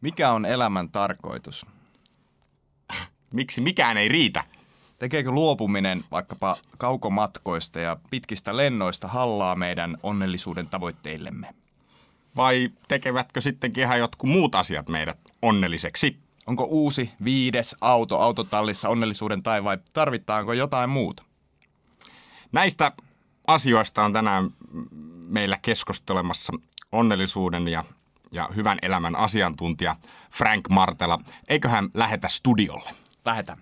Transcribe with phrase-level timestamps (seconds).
[0.00, 1.66] Mikä on elämän tarkoitus?
[3.32, 4.44] Miksi mikään ei riitä?
[4.98, 11.54] Tekeekö luopuminen vaikkapa kaukomatkoista ja pitkistä lennoista hallaa meidän onnellisuuden tavoitteillemme?
[12.36, 16.16] Vai tekevätkö sittenkin ihan jotkut muut asiat meidät onnelliseksi?
[16.46, 21.22] Onko uusi viides auto autotallissa onnellisuuden tai vai tarvitaanko jotain muuta?
[22.52, 22.92] Näistä
[23.46, 24.50] asioista on tänään
[25.28, 26.52] meillä keskustelemassa
[26.92, 27.84] onnellisuuden ja,
[28.32, 29.96] ja hyvän elämän asiantuntija
[30.30, 31.18] Frank Martela.
[31.48, 32.90] Eiköhän lähetä studiolle?
[33.24, 33.56] Lähetä.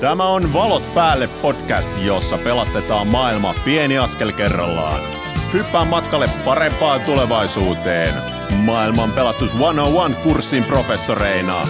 [0.00, 5.00] Tämä on Valot päälle podcast, jossa pelastetaan maailma pieni askel kerrallaan.
[5.52, 8.31] Hyppää matkalle parempaan tulevaisuuteen.
[8.52, 11.62] Maailman pelastus 101-kurssin professoreina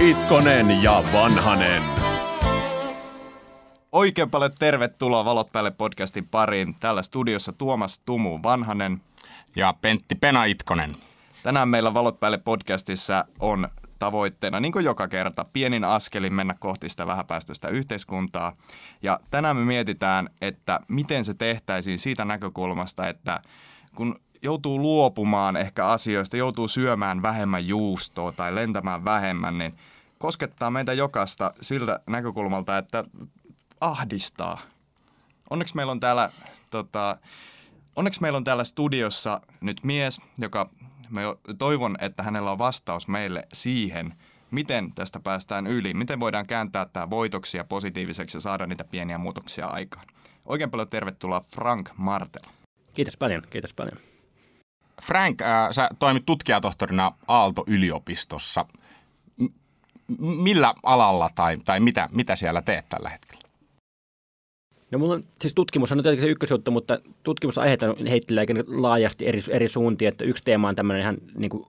[0.00, 1.82] Itkonen ja Vanhanen.
[3.92, 6.74] Oikein paljon tervetuloa Valot päälle podcastin pariin.
[6.80, 9.00] Täällä studiossa Tuomas Tumu Vanhanen.
[9.56, 10.96] Ja Pentti Pena Itkonen.
[11.42, 13.68] Tänään meillä Valot päälle podcastissa on
[13.98, 18.56] tavoitteena, niin kuin joka kerta, pienin askelin mennä kohti sitä vähäpäästöistä yhteiskuntaa.
[19.02, 23.40] Ja tänään me mietitään, että miten se tehtäisiin siitä näkökulmasta, että
[23.94, 29.74] kun joutuu luopumaan ehkä asioista, joutuu syömään vähemmän juustoa tai lentämään vähemmän, niin
[30.18, 33.04] koskettaa meitä jokasta siltä näkökulmalta, että
[33.80, 34.60] ahdistaa.
[35.50, 36.32] Onneksi meillä on täällä,
[36.70, 37.16] tota,
[37.96, 40.70] onneksi meillä on täällä studiossa nyt mies, joka
[41.10, 41.22] me
[41.58, 44.14] toivon, että hänellä on vastaus meille siihen,
[44.50, 49.18] miten tästä päästään yli, miten voidaan kääntää tämä voitoksi ja positiiviseksi ja saada niitä pieniä
[49.18, 50.06] muutoksia aikaan.
[50.46, 52.42] Oikein paljon tervetuloa Frank Martel.
[52.94, 53.98] Kiitos paljon, kiitos paljon.
[55.02, 58.64] Frank, äh, sä toimit tutkijatohtorina Aalto-yliopistossa.
[59.36, 59.46] M-
[60.18, 63.48] millä alalla tai, tai mitä, mitä siellä teet tällä hetkellä?
[64.90, 69.68] No mulla on, siis tutkimus on tietenkin se ykkösjuttu, mutta tutkimusaiheita heittelee laajasti eri, eri
[69.68, 71.66] suuntiin, että yksi teema on tämmöinen ihan niin kuin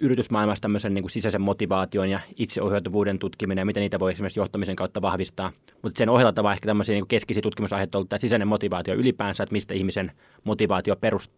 [0.00, 4.76] yritysmaailmassa tämmöisen niin kuin sisäisen motivaation ja itseohjautuvuuden tutkiminen ja miten niitä voi esimerkiksi johtamisen
[4.76, 5.52] kautta vahvistaa.
[5.82, 9.42] Mutta sen ohella tavalla ehkä tämmöisiä niin keskeisiä tutkimusaiheita on ollut tämä sisäinen motivaatio ylipäänsä,
[9.42, 10.12] että mistä ihmisen
[10.44, 11.30] motivaatio perus,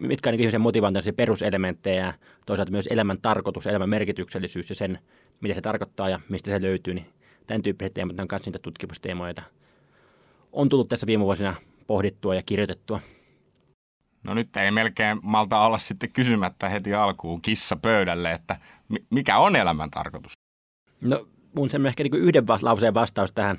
[0.00, 2.14] mitkä on niin ihmisen motivaation peruselementtejä ja
[2.46, 4.98] toisaalta myös elämän tarkoitus, elämän merkityksellisyys ja sen,
[5.40, 7.06] mitä se tarkoittaa ja mistä se löytyy, niin
[7.46, 9.34] tämän tyyppiset teemat on myös niitä tutkimusteemoja,
[10.52, 11.54] on tullut tässä viime vuosina
[11.86, 13.00] pohdittua ja kirjoitettua.
[14.22, 18.56] No nyt ei melkein malta olla sitten kysymättä heti alkuun kissa pöydälle, että
[19.10, 20.32] mikä on elämän tarkoitus?
[21.00, 23.56] No mun semmoinen ehkä niin yhden lauseen vastaus tähän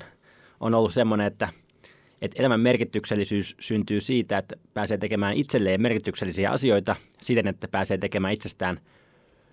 [0.60, 1.48] on ollut semmoinen, että,
[2.22, 8.34] että elämän merkityksellisyys syntyy siitä, että pääsee tekemään itselleen merkityksellisiä asioita siten, että pääsee tekemään
[8.34, 8.80] itsestään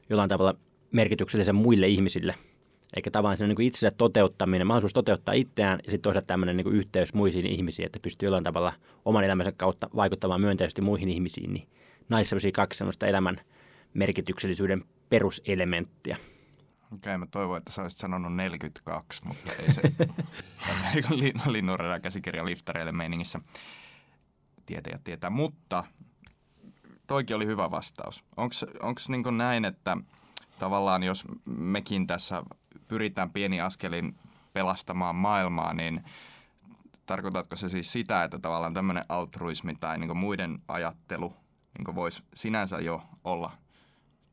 [0.10, 0.56] jollain tavalla
[0.92, 2.36] merkityksellisen muille ihmisille–
[2.96, 7.14] eikä tavallaan se niin itsensä toteuttaminen, mahdollisuus toteuttaa itseään ja sitten toisaalta tämmöinen niin yhteys
[7.14, 8.74] muisiin ihmisiin, että pystyy jollain tavalla
[9.06, 11.68] oman elämänsä kautta vaikuttamaan myönteisesti muihin ihmisiin, niin
[12.10, 13.42] näissä kaksi semmoista elämän
[13.94, 16.18] merkityksellisyyden peruselementtiä.
[16.92, 19.82] Okei, mä toivon, että sä olisit sanonut 42, mutta ei se
[21.52, 23.42] linnunradan käsikirja liftareille meiningissä
[24.66, 25.30] tietäjät tietää.
[25.30, 25.84] Mutta
[27.08, 28.26] toikin oli hyvä vastaus.
[28.38, 29.98] Onko niin näin, että
[30.60, 32.44] tavallaan jos mekin tässä
[32.88, 34.16] pyritään pieni askelin
[34.54, 36.04] pelastamaan maailmaa, niin
[37.06, 41.34] tarkoitatko se siis sitä, että tavallaan tämmöinen altruismi tai niin muiden ajattelu
[41.78, 43.52] niin voisi sinänsä jo olla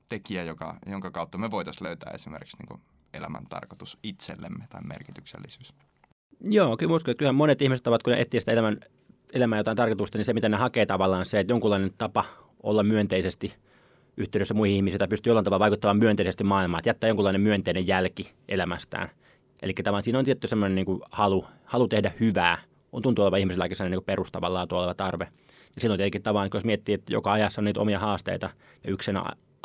[0.08, 2.80] tekijä, joka, jonka kautta me voitaisiin löytää esimerkiksi niin
[3.14, 5.74] elämän tarkoitus itsellemme tai merkityksellisyys?
[6.40, 8.80] Joo, kyllä uskon, että kyllä monet ihmiset ovat, kun ne etsivät sitä elämän,
[9.32, 12.24] elämää jotain tarkoitusta, niin se, mitä ne hakee tavallaan se, että jonkunlainen tapa
[12.62, 13.54] olla myönteisesti–
[14.16, 18.32] yhteydessä muihin ihmisiin tai pystyy jollain tavalla vaikuttamaan myönteisesti maailmaan, että jättää jonkunlainen myönteinen jälki
[18.48, 19.08] elämästään.
[19.62, 22.58] Eli tavallaan siinä on tietty semmoinen niin kuin halu, halu tehdä hyvää,
[22.92, 25.28] on tuntuu olevan ihmisellä aika sellainen niin perustavalla laatu oleva tarve.
[25.74, 28.50] Ja silloin tietenkin tavallaan, jos miettii, että joka ajassa on niitä omia haasteita,
[28.84, 29.12] ja yksi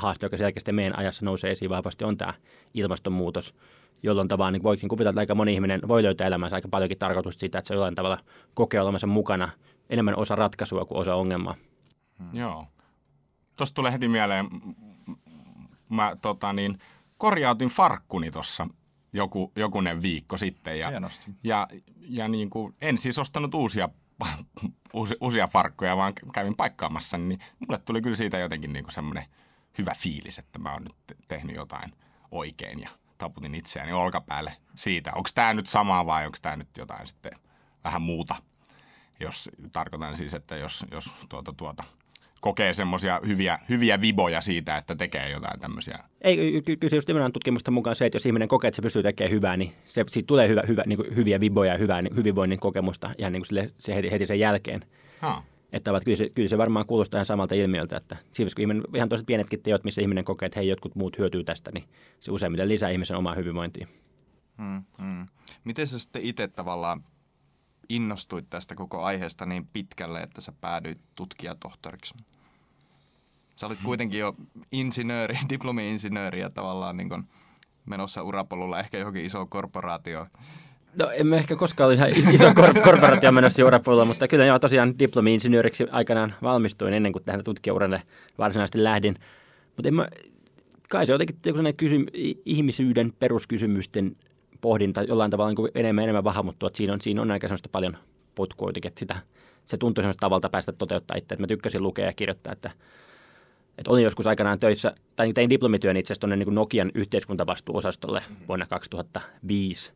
[0.02, 2.34] haaste, joka selkeästi meidän ajassa nousee esiin vahvasti, on tämä
[2.74, 3.56] ilmastonmuutos,
[4.04, 7.40] jolloin tavallaan niin voikin kuvitella, että aika moni ihminen voi löytää elämänsä aika paljonkin tarkoitusta
[7.40, 8.18] siitä, että se jollain tavalla
[8.54, 9.50] kokee olevansa mukana
[9.90, 11.56] enemmän osa ratkaisua kuin osa ongelmaa.
[12.20, 12.36] Hmm.
[12.36, 12.68] Joo
[13.62, 14.48] tuosta tulee heti mieleen,
[15.90, 16.80] mä tota niin,
[17.18, 18.68] korjautin farkkuni tuossa
[19.14, 20.80] joku, jokunen viikko sitten.
[20.80, 20.92] Ja,
[21.44, 21.68] ja,
[22.00, 23.90] ja niin kuin, en siis ostanut uusia,
[24.94, 29.26] uusia, uusia farkkuja, vaan kävin paikkaamassa, niin mulle tuli kyllä siitä jotenkin niin kuin semmoinen
[29.78, 31.94] hyvä fiilis, että mä oon nyt tehnyt jotain
[32.32, 35.12] oikein ja taputin itseäni olkapäälle siitä.
[35.16, 37.32] Onko tämä nyt sama vai onko tämä nyt jotain sitten
[37.84, 38.36] vähän muuta?
[39.20, 41.84] Jos tarkoitan siis, että jos, jos tuota, tuota,
[42.42, 46.00] kokee semmoisia hyviä, hyviä viboja siitä, että tekee jotain tämmöisiä.
[46.22, 49.04] Ei, ky- kyllä just nimenomaan tutkimusten mukaan se, että jos ihminen kokee, että se pystyy
[49.04, 52.16] tekemään hyvää, niin se, siitä tulee hyvä, hyvä, niin kuin hyviä viboja ja hyvää niin
[52.16, 54.86] hyvinvoinnin kokemusta ihan niin kuin sille, se heti, heti sen jälkeen.
[55.20, 55.44] Ha.
[55.72, 59.10] Että kyllä se, kyllä se varmaan kuulostaa ihan samalta ilmiöltä, että siinä kun ihminen, ihan
[59.10, 61.84] toiset pienetkin teot, missä ihminen kokee, että hei, jotkut muut hyötyy tästä, niin
[62.20, 63.88] se useimmiten lisää ihmisen omaa hyvinvointia.
[64.58, 65.28] Hmm, hmm.
[65.64, 67.04] Miten sä sitten itse tavallaan
[67.90, 72.14] innostuit tästä koko aiheesta niin pitkälle, että sä päädyit tutkijatohtoriksi?
[73.56, 74.36] Sä olit kuitenkin jo
[74.72, 77.24] insinööri, diplomi-insinööri ja tavallaan niin
[77.86, 80.28] menossa urapolulla ehkä johonkin iso korporaatio.
[81.00, 85.00] No emme ehkä koskaan ole ihan iso kor- korporaatio menossa urapolulla, mutta kyllä joo tosiaan
[85.00, 88.02] diplomi-insinööriksi aikanaan valmistuin ennen kuin tähän tutkijauralle
[88.38, 89.16] varsinaisesti lähdin.
[89.76, 90.08] Mutta en mä,
[90.90, 92.06] kai se on jotenkin kysy-
[92.46, 94.16] ihmisyyden peruskysymysten
[94.62, 97.98] pohdinta jollain tavalla niin enemmän enemmän vahvamuttua, että siinä on, siinä on aika semmoista paljon
[98.36, 99.18] potkua jotenkin, että sitä,
[99.66, 102.72] se tuntui semmoista tavalta päästä toteuttaa itse, että mä tykkäsin lukea ja kirjoittaa, että,
[103.78, 109.92] että olin joskus aikanaan töissä, tai tein diplomityön itse asiassa niin Nokian yhteiskuntavastuuosastolle vuonna 2005.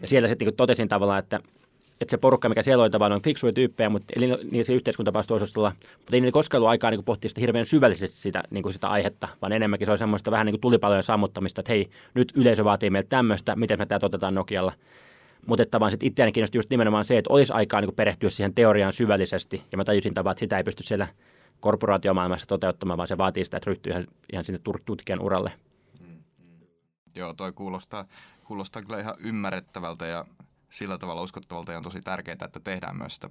[0.00, 1.40] Ja siellä sitten niin totesin tavallaan, että
[2.00, 5.72] että se porukka, mikä siellä oli tavallaan, on fiksuja tyyppejä, mutta eli niin se yhteiskuntavastuuosastolla,
[5.98, 8.88] mutta ei niillä koskaan ollut aikaa niin pohtia sitä hirveän syvällisesti sitä, niin kuin sitä
[8.88, 12.64] aihetta, vaan enemmänkin se oli semmoista vähän niin kuin tulipalojen sammuttamista, että hei, nyt yleisö
[12.64, 14.72] vaatii meiltä tämmöistä, miten me tämä otetaan Nokialla.
[15.46, 18.54] Mutta että vaan sitten itseäni kiinnosti just nimenomaan se, että olisi aikaa niin perehtyä siihen
[18.54, 21.08] teoriaan syvällisesti, ja mä tajusin tavallaan, että sitä ei pysty siellä
[21.60, 25.52] korporaatiomaailmassa toteuttamaan, vaan se vaatii sitä, että ryhtyy ihan, ihan sinne tutkijan uralle.
[27.14, 28.06] Joo, toi kuulostaa,
[28.48, 30.24] kuulostaa kyllä ihan ymmärrettävältä ja
[30.70, 33.30] sillä tavalla uskottavalta ja on tosi tärkeää, että tehdään myös sitä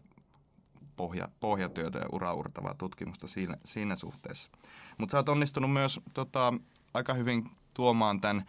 [0.95, 4.51] pohja, pohjatyötä ja uraurtavaa tutkimusta siinä, siinä suhteessa.
[4.97, 6.53] Mutta sä oot onnistunut myös tota,
[6.93, 8.45] aika hyvin tuomaan tämän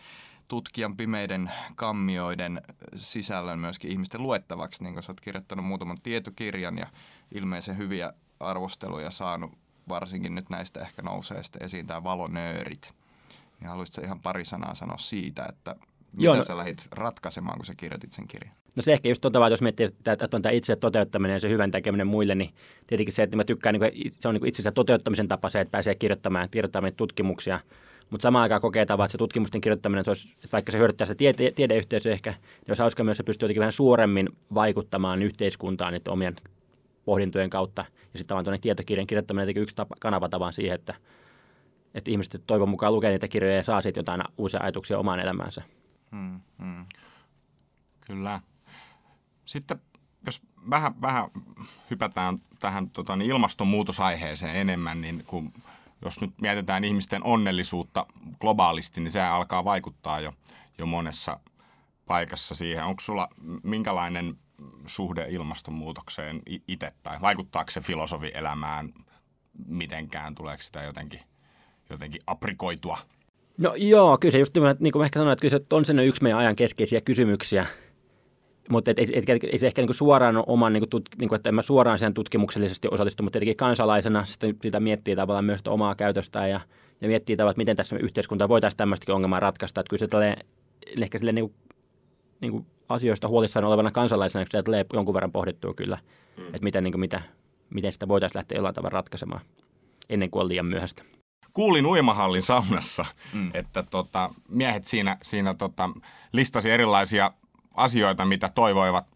[0.49, 2.63] tutkijan pimeiden kammioiden
[2.95, 6.87] sisällön myöskin ihmisten luettavaksi, niin kuin sä oot kirjoittanut muutaman tietokirjan ja
[7.35, 12.95] ilmeisen hyviä arvosteluja saanut, varsinkin nyt näistä ehkä nousee sitten esiin tämä valonöörit.
[13.61, 15.77] Niin haluaisitko ihan pari sanaa sanoa siitä, että
[16.13, 18.55] mitä Joo, no, sä lähdit ratkaisemaan, kun sä kirjoitit sen kirjan?
[18.77, 21.49] No se ehkä just vaan, jos miettii, että, että on tämä itse toteuttaminen ja se
[21.49, 22.55] hyvän tekeminen muille, niin
[22.87, 25.73] tietenkin se, että mä tykkään, niin kuin, se on niin itsensä toteuttamisen tapa se, että
[25.73, 27.61] pääsee kirjoittamaan, kirjoittamaan tutkimuksia.
[28.11, 31.07] Mutta samaan aikaan kokee tavallaan, että se tutkimusten kirjoittaminen, se olisi, että vaikka se hyödyttää
[31.07, 35.23] sitä tiede, tiedeyhteisöä ehkä, niin olisi hauska myös, että se pystyy jotenkin vähän suoremmin vaikuttamaan
[35.23, 36.37] yhteiskuntaan niiden omien
[37.05, 37.85] pohdintojen kautta.
[38.13, 40.95] Ja sitten tavallaan tietokirjan kirjoittaminen on yksi tapa, kanava tavan siihen, että,
[41.95, 45.63] että ihmiset toivon mukaan lukee niitä kirjoja ja saa sitten jotain uusia ajatuksia omaan elämäänsä.
[46.13, 46.87] Hmm, hmm.
[48.07, 48.41] Kyllä.
[49.45, 49.81] Sitten
[50.27, 51.31] jos vähän, vähän
[51.91, 55.53] hypätään tähän tota, niin ilmastonmuutosaiheeseen enemmän, niin kun,
[56.05, 58.07] jos nyt mietitään ihmisten onnellisuutta
[58.41, 60.33] globaalisti, niin se alkaa vaikuttaa jo,
[60.79, 61.41] jo monessa
[62.07, 62.85] paikassa siihen.
[62.85, 63.29] Onko sulla
[63.63, 64.39] minkälainen
[64.87, 68.93] suhde ilmastonmuutokseen itse tai vaikuttaako se filosofi elämään
[69.67, 70.35] mitenkään?
[70.35, 71.21] Tuleeko sitä jotenkin,
[71.91, 72.99] jotenkin aprikoitua?
[73.59, 76.23] No joo, kyllä se just niin kuin ehkä sanoin, että kyllä se on sen yksi
[76.23, 77.67] meidän ajan keskeisiä kysymyksiä–
[78.69, 81.49] mutta et, et, et, ei se ehkä niinku suoraan ole oman, niinku tut, niinku, että
[81.49, 85.95] en mä suoraan sen tutkimuksellisesti osallistu, mutta tietenkin kansalaisena sitten sitä miettii tavallaan myös omaa
[85.95, 86.61] käytöstään ja,
[87.01, 89.81] ja miettii tavallaan, että miten tässä yhteiskunta voitaisiin tämmöistäkin ongelmaa ratkaista.
[89.81, 90.37] Että kyllä se tälle,
[91.01, 91.55] ehkä sille niinku,
[92.41, 95.99] niinku asioista huolissaan olevana kansalaisena, kun se tulee jonkun verran pohdittua kyllä,
[96.37, 96.47] mm.
[96.47, 97.23] että miten, niinku, mitä,
[97.71, 99.41] miten sitä voitaisiin lähteä jollain tavalla ratkaisemaan
[100.09, 101.03] ennen kuin on liian myöhäistä.
[101.53, 103.51] Kuulin uimahallin saunassa, mm.
[103.55, 105.91] että tota, miehet siinä, siinä tota,
[106.33, 107.31] listasi erilaisia
[107.75, 109.07] asioita, mitä toivoivat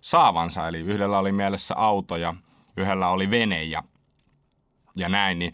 [0.00, 0.68] saavansa.
[0.68, 2.34] Eli yhdellä oli mielessä auto ja
[2.76, 3.82] yhdellä oli vene ja,
[4.96, 5.38] ja näin.
[5.38, 5.52] Niin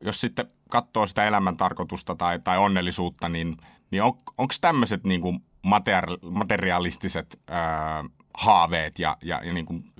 [0.00, 3.56] jos sitten katsoo sitä elämän tarkoitusta tai, tai onnellisuutta, niin,
[3.90, 9.92] niin on, onko tämmöiset niin kuin materi- materialistiset ää, haaveet ja, ja, ja niin kuin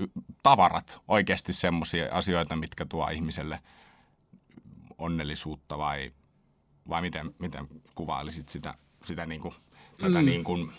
[0.43, 3.61] tavarat oikeasti semmoisia asioita, mitkä tuo ihmiselle
[4.99, 6.13] onnellisuutta vai,
[6.89, 8.75] vai miten, miten kuvailisit sitä,
[9.05, 9.55] sitä niin kuin,
[9.99, 10.27] tätä mm.
[10.27, 10.71] niin kuin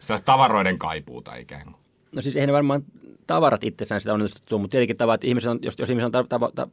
[0.00, 1.76] sitä tavaroiden kaipuuta ikään kuin.
[2.12, 2.84] No siis eihän varmaan
[3.26, 6.50] tavarat itsessään sitä onnellisuutta tuo, mutta tietenkin tavat, ihmiset on, jos, jos ihmiset on ta,
[6.54, 6.68] ta,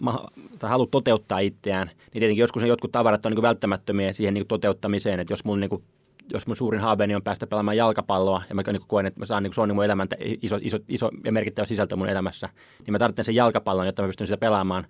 [0.00, 4.34] ma, tai halu toteuttaa itseään, niin tietenkin joskus ne jotkut tavarat on niin välttämättömiä siihen
[4.34, 5.84] niin toteuttamiseen, että jos mun niin kuin,
[6.32, 9.42] jos mun suurin haaveeni on päästä pelaamaan jalkapalloa ja mä niin koen, että mä saan,
[9.42, 10.08] niin kuin, se on niin mun elämän
[10.42, 12.48] iso, iso, iso ja merkittävä sisältö mun elämässä,
[12.86, 14.86] niin mä tarvitsen sen jalkapallon, jotta mä pystyn sitä pelaamaan.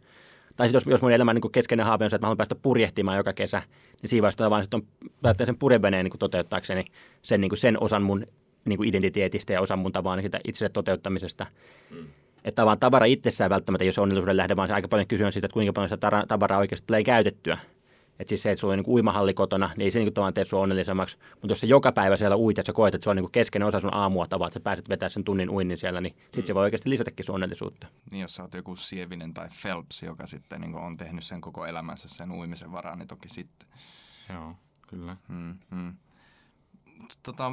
[0.59, 2.55] Tai sitten jos, jos mun elämän niin keskeinen haave on se, että mä haluan päästä
[2.55, 3.63] purjehtimaan joka kesä,
[4.03, 4.83] niin siinä vaiheessa vaan on
[5.23, 6.85] päättää sen purjeveneen niin toteuttaakseni
[7.23, 8.27] sen, niin kuin sen osan mun
[8.65, 11.47] niin kuin identiteetistä ja osan mun tavallaan sitä itselle toteuttamisesta.
[11.91, 12.07] Mm.
[12.45, 15.53] Että vaan tavara itsessään välttämättä, jos onnellisuuden lähde, vaan se aika paljon kysyä siitä, että
[15.53, 17.59] kuinka paljon sitä tavaraa oikeasti tulee käytettyä.
[18.19, 20.45] Että siis se, että sulla on niin uimahalli kotona, niin ei se niin tavallaan tee
[20.45, 21.19] sinua onnellisemmaksi.
[21.35, 23.69] Mutta jos se joka päivä siellä uit, että sä koet, että se on niin keskeinen
[23.69, 26.55] osa sun aamua tavallaan, että sä pääset vetämään sen tunnin uinnin siellä, niin sitten se
[26.55, 27.87] voi oikeasti lisätäkin sun onnellisuutta.
[28.11, 31.67] Niin, jos sä oot joku Sievinen tai Phelps, joka sitten niin on tehnyt sen koko
[31.67, 33.69] elämänsä sen uimisen varaan, niin toki sitten.
[34.33, 34.55] Joo,
[34.87, 35.17] kyllä.
[35.29, 35.95] Hmm, hmm.
[37.23, 37.53] Tota,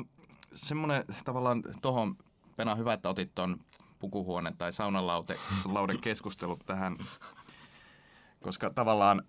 [0.54, 2.16] semmoinen tavallaan tuohon,
[2.56, 3.58] Pena, hyvä, että otit tuon
[4.00, 6.98] pukuhuone tai saunalauden keskustelut tähän,
[8.42, 9.22] koska tavallaan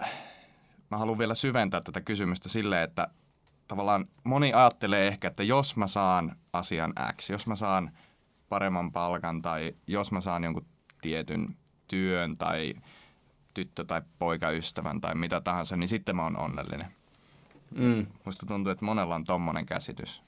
[0.90, 3.08] mä haluan vielä syventää tätä kysymystä silleen, että
[3.68, 7.90] tavallaan moni ajattelee ehkä, että jos mä saan asian X, jos mä saan
[8.48, 10.66] paremman palkan tai jos mä saan jonkun
[11.02, 11.56] tietyn
[11.88, 12.74] työn tai
[13.54, 16.86] tyttö- tai poikaystävän tai mitä tahansa, niin sitten mä oon onnellinen.
[17.74, 18.06] Mm.
[18.24, 20.22] Musta tuntuu, että monella on tommonen käsitys.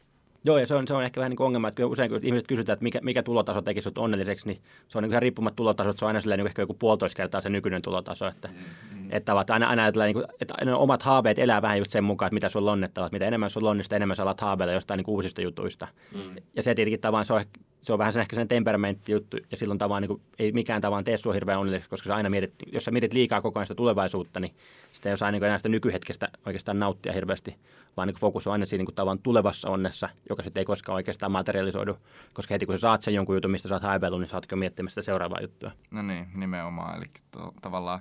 [0.45, 2.47] Joo, ja se on, se on ehkä vähän niin kuin ongelma, että usein kun ihmiset
[2.47, 5.99] kysytään, että mikä, mikä tulotaso tekisi sinut onnelliseksi, niin se on niin ihan riippumatta tulotasot,
[5.99, 8.27] se on aina silleen, niin ehkä joku puolitoista kertaa se nykyinen tulotaso.
[8.27, 9.09] Että, mm-hmm.
[9.11, 12.27] että aina, aina ajatellaan, niin kuin, että aina omat haaveet elää vähän just sen mukaan,
[12.27, 14.73] että mitä sulla on, että mitä enemmän sulla on, niin sitä enemmän sä alat haaveilla
[14.73, 15.89] jostain niin uusista jutuista.
[16.15, 16.37] Mm.
[16.57, 17.41] Ja se tietenkin tavallaan se on,
[17.83, 21.05] se on vähän sen ehkä sen temperamenttijuttu, ja silloin tavallaan niin kuin, ei mikään tavallaan
[21.05, 23.75] tee sinua hirveän onnelliseksi, koska sä aina mietit, jos sä mietit liikaa koko ajan sitä
[23.75, 24.55] tulevaisuutta, niin
[24.93, 27.57] sitä ei osaa niin enää sitä nykyhetkestä oikeastaan nauttia hirveästi,
[27.97, 31.33] vaan niin fokus on aina siinä niin tavan tulevassa onnessa, joka sitten ei koskaan oikeastaan
[31.33, 31.97] materialisoidu,
[32.33, 34.91] koska heti kun sä saat sen jonkun jutun, mistä sä oot haivellut, niin saatko miettimään
[34.91, 35.71] sitä seuraavaa juttua.
[35.91, 36.97] No niin, nimenomaan.
[36.97, 38.01] Eli to, tavallaan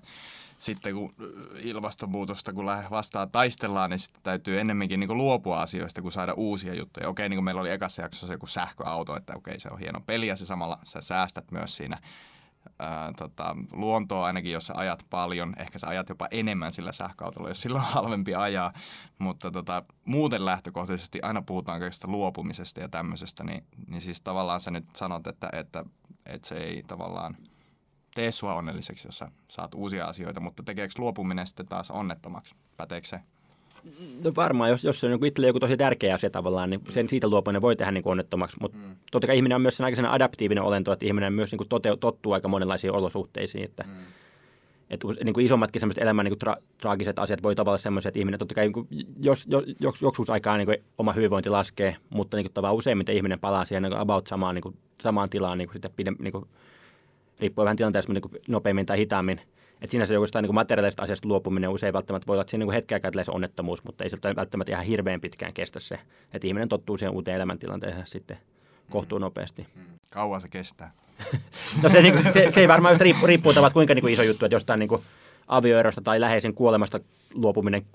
[0.58, 1.14] sitten kun
[1.64, 7.10] ilmastonmuutosta kun vastaa taistellaan, niin sitten täytyy ennemminkin niin luopua asioista, kuin saada uusia juttuja.
[7.10, 10.28] Okei, niin kuin meillä oli ekassa jaksossa joku sähköauto, että okei, se on hieno peli
[10.28, 11.98] ja se samalla sä säästät myös siinä
[12.80, 15.54] ää, tota, luontoa ainakin, jos sä ajat paljon.
[15.58, 18.74] Ehkä sä ajat jopa enemmän sillä sähköautolla, jos sillä on halvempi ajaa.
[19.20, 24.72] Mutta tota, muuten lähtökohtaisesti aina puhutaan kaikesta luopumisesta ja tämmöisestä, niin, niin siis tavallaan sä
[24.72, 25.86] nyt sanot, että, että,
[26.26, 27.38] että se ei tavallaan
[28.18, 32.56] tee sua onnelliseksi, jos sä saat uusia asioita, mutta tekeekö luopuminen sitten taas onnettomaksi?
[32.78, 33.20] Päteekö se?
[34.24, 37.10] No varmaan, jos, jos se on joku itselle joku tosi tärkeä asia tavallaan, niin sen
[37.10, 38.58] siitä luopuminen voi tehdä niin kuin onnettomaksi.
[38.62, 38.96] Mutta mm.
[39.12, 41.98] totta kai ihminen on myös sen aika adaptiivinen olento, että ihminen myös niin kuin tote,
[42.00, 43.64] tottuu aika monenlaisiin olosuhteisiin.
[43.64, 43.94] Että, mm.
[44.90, 48.20] että niin kuin isommatkin sellaiset elämän niin kuin tra, traagiset asiat voi tavallaan semmoisia, että
[48.20, 48.88] ihminen totta kai, niin kuin,
[49.20, 53.16] jos, jos, jos joksuus aikaa niin kuin oma hyvinvointi laskee, mutta niin kuin, tavallaan useimmiten
[53.16, 56.12] ihminen palaa siihen niin kuin about samaan, niin kuin, samaan tilaan niin kuin, sitten pide,
[56.20, 56.46] niin kuin,
[57.40, 59.42] riippuu vähän tilanteesta, niin nopeammin tai hitaammin.
[59.82, 62.74] Että siinä se jostain niin materiaalisesta asiasta luopuminen usein välttämättä voi olla, että siinä niin
[62.74, 66.00] hetkeä se onnettomuus, mutta ei siltä välttämättä ihan hirveän pitkään kestä se.
[66.34, 68.38] Että ihminen tottuu siihen uuteen elämäntilanteeseen sitten
[68.90, 69.68] kohtuu nopeasti.
[69.76, 69.82] Mm.
[70.10, 70.92] Kauan se kestää?
[71.84, 74.24] no se, niin, se, se, ei varmaan just riippuu, riippuu tavat, kuinka niin kuin iso
[74.24, 75.02] juttu, että jostain niin kuin
[75.48, 77.00] avioerosta tai läheisen kuolemasta
[77.34, 77.86] luopuminen,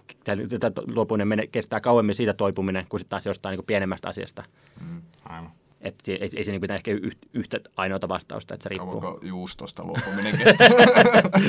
[0.95, 4.45] luopuminen mene, kestää kauemmin siitä toipuminen kuin sitten taas jostain niin kuin pienemmästä asiasta.
[4.81, 5.51] Mm, aivan.
[5.83, 6.91] Et ei, ei se niin ehkä
[7.33, 9.01] yhtä ainoata vastausta, että se riippuu.
[9.01, 10.69] Kauanko juustosta luopuminen kestää?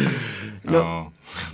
[0.63, 1.11] no,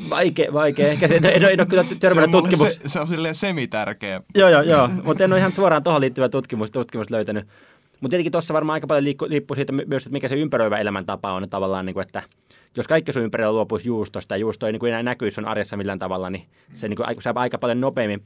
[0.09, 0.87] vaikea, vaikea.
[0.87, 2.75] Ehkä se, en, en, en ole kyllä törmännyt tutkimus.
[2.75, 4.21] Se, se on silleen semitärkeä.
[4.35, 4.89] joo, joo, joo.
[5.03, 7.47] Mutta en ole ihan suoraan tuohon liittyvä tutkimus, tutkimus löytänyt.
[8.01, 11.49] Mutta tietenkin tuossa varmaan aika paljon liippuu siitä myös, että mikä se ympäröivä elämäntapa on
[11.49, 12.23] tavallaan, niin kuin, että
[12.77, 15.77] jos kaikki sun ympärillä luopuisi juustosta ja juusto ei niin kuin enää näkyisi sun arjessa
[15.77, 18.23] millään tavalla, niin se niin kuin, sä aika paljon nopeammin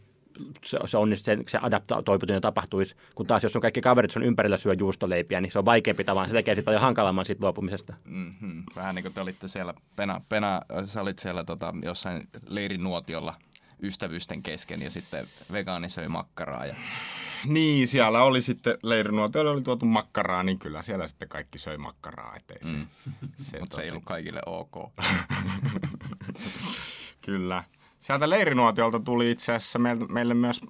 [0.66, 4.58] se, se, on, se, se adaptoituminen tapahtuisi, kun taas jos on kaikki kaverit sun ympärillä
[4.58, 7.94] syö juustoleipiä, niin se on vaikeampi tavallaan, se tekee sitten paljon hankalamman siitä luopumisesta.
[8.06, 8.64] Mm-hmm.
[8.76, 13.36] Vähän niin kuin te olitte siellä, Pena, Pena sä olit siellä tota, jossain leirinuotiolla
[13.84, 16.66] ystävysten kesken ja sitten vegaani söi makkaraa.
[16.66, 16.76] Ja...
[17.46, 22.36] Niin, siellä oli sitten leirinuotiolla oli tuotu makkaraa, niin kyllä siellä sitten kaikki söi makkaraa.
[22.36, 22.88] Ettei se, mm.
[23.42, 24.76] se, Mutta se ei ollut kaikille ok.
[27.26, 27.64] kyllä.
[28.04, 30.62] Sieltä leirinuotiolta tuli itse asiassa meille, meille myös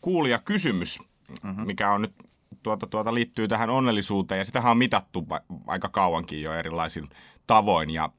[0.00, 0.98] kuulija kysymys,
[1.42, 1.66] mm-hmm.
[1.66, 2.14] mikä on nyt
[2.62, 4.38] tuota, tuota, liittyy tähän onnellisuuteen.
[4.38, 5.26] Ja sitähän on mitattu
[5.66, 7.08] aika kauankin jo erilaisin
[7.46, 7.90] tavoin.
[7.90, 8.10] Ja,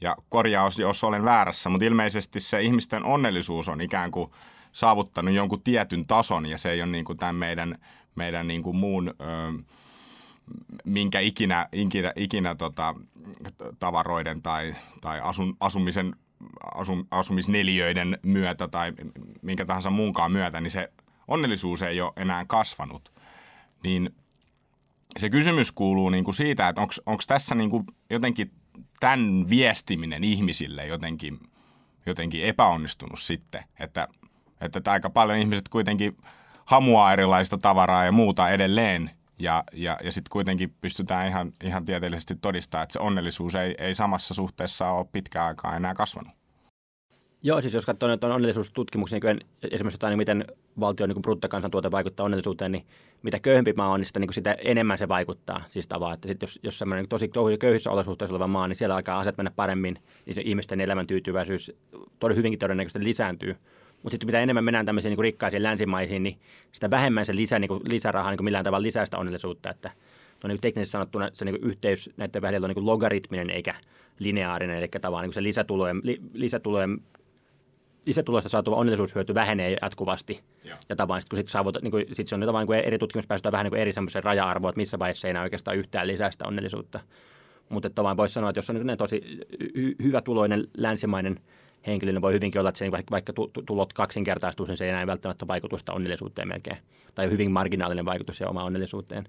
[0.00, 4.30] ja korjaus, jos olen väärässä, mutta ilmeisesti se ihmisten onnellisuus on ikään kuin
[4.72, 6.46] saavuttanut jonkun tietyn tason.
[6.46, 7.78] Ja se ei ole niin kuin tämän meidän,
[8.14, 9.14] meidän niin kuin muun...
[9.20, 9.62] Ö,
[10.84, 12.94] minkä ikinä, ikinä, ikinä tota,
[13.78, 16.16] tavaroiden tai, tai asun, asumisen
[16.74, 18.92] asum, asumisneliöiden myötä tai
[19.42, 20.92] minkä tahansa muunkaan myötä, niin se
[21.28, 23.12] onnellisuus ei ole enää kasvanut.
[23.82, 24.14] Niin
[25.16, 28.50] se kysymys kuuluu niin kuin siitä, että onko tässä niin kuin jotenkin
[29.00, 31.40] tämän viestiminen ihmisille jotenkin,
[32.06, 34.08] jotenkin epäonnistunut sitten, että,
[34.60, 36.16] että aika paljon ihmiset kuitenkin
[36.64, 42.36] hamuaa erilaista tavaraa ja muuta edelleen ja, ja, ja sitten kuitenkin pystytään ihan, ihan tieteellisesti
[42.36, 46.32] todistamaan, että se onnellisuus ei, ei samassa suhteessa ole pitkään aikaa enää kasvanut.
[47.46, 50.44] Joo, siis jos katsoo nyt onnellisuustutkimuksia, niin esimerkiksi jotain, niin miten
[50.80, 52.86] valtion niin bruttokansantuote vaikuttaa onnellisuuteen, niin
[53.22, 55.64] mitä köyhempi maa on, niin sitä, niin sitä enemmän se vaikuttaa.
[55.68, 58.94] Siis tavallaan, että sit jos, jos semmoinen niin tosi köyhissä olosuhteissa oleva maa, niin siellä
[58.96, 61.72] alkaa aset mennä paremmin, niin se ihmisten elämän tyytyväisyys
[62.18, 63.56] todella hyvinkin todennäköisesti lisääntyy.
[64.04, 66.38] Mutta sitten mitä enemmän mennään tämmöisiin niin rikkaisiin länsimaisiin, niin
[66.72, 69.70] sitä vähemmän se lisä, niin kuin lisäraha niin kuin millään tavalla lisää sitä onnellisuutta.
[69.70, 69.90] Että
[70.44, 73.74] on niin teknisesti sanottuna se niin yhteys näiden välillä on niin logaritminen eikä
[74.18, 76.98] lineaarinen, eli tavallaan niin se lisätulojen, li, lisätulojen
[78.06, 80.40] lisätuloista saatu onnellisuushyöty vähenee jatkuvasti.
[80.64, 80.78] Joo.
[80.88, 83.52] Ja tavallaan sit, kun sit saavuta, niin kuin, sit se on tavallaan niin eri tutkimuspäästöjä
[83.52, 86.44] vähän niin kuin eri semmoisen raja-arvoa, että missä vaiheessa ei enää oikeastaan yhtään lisää sitä
[86.48, 87.00] onnellisuutta.
[87.68, 89.22] Mutta tavallaan voisi sanoa, että jos on niin tosi
[89.62, 91.40] hy- hyvä tuloinen länsimainen
[91.86, 93.32] henkilö, niin voi hyvinkin olla, että se, vaikka,
[93.66, 96.76] tulot kaksinkertaistuu, niin se ei enää välttämättä vaikutusta onnellisuuteen melkein.
[97.14, 99.24] Tai hyvin marginaalinen vaikutus ja oma onnellisuuteen.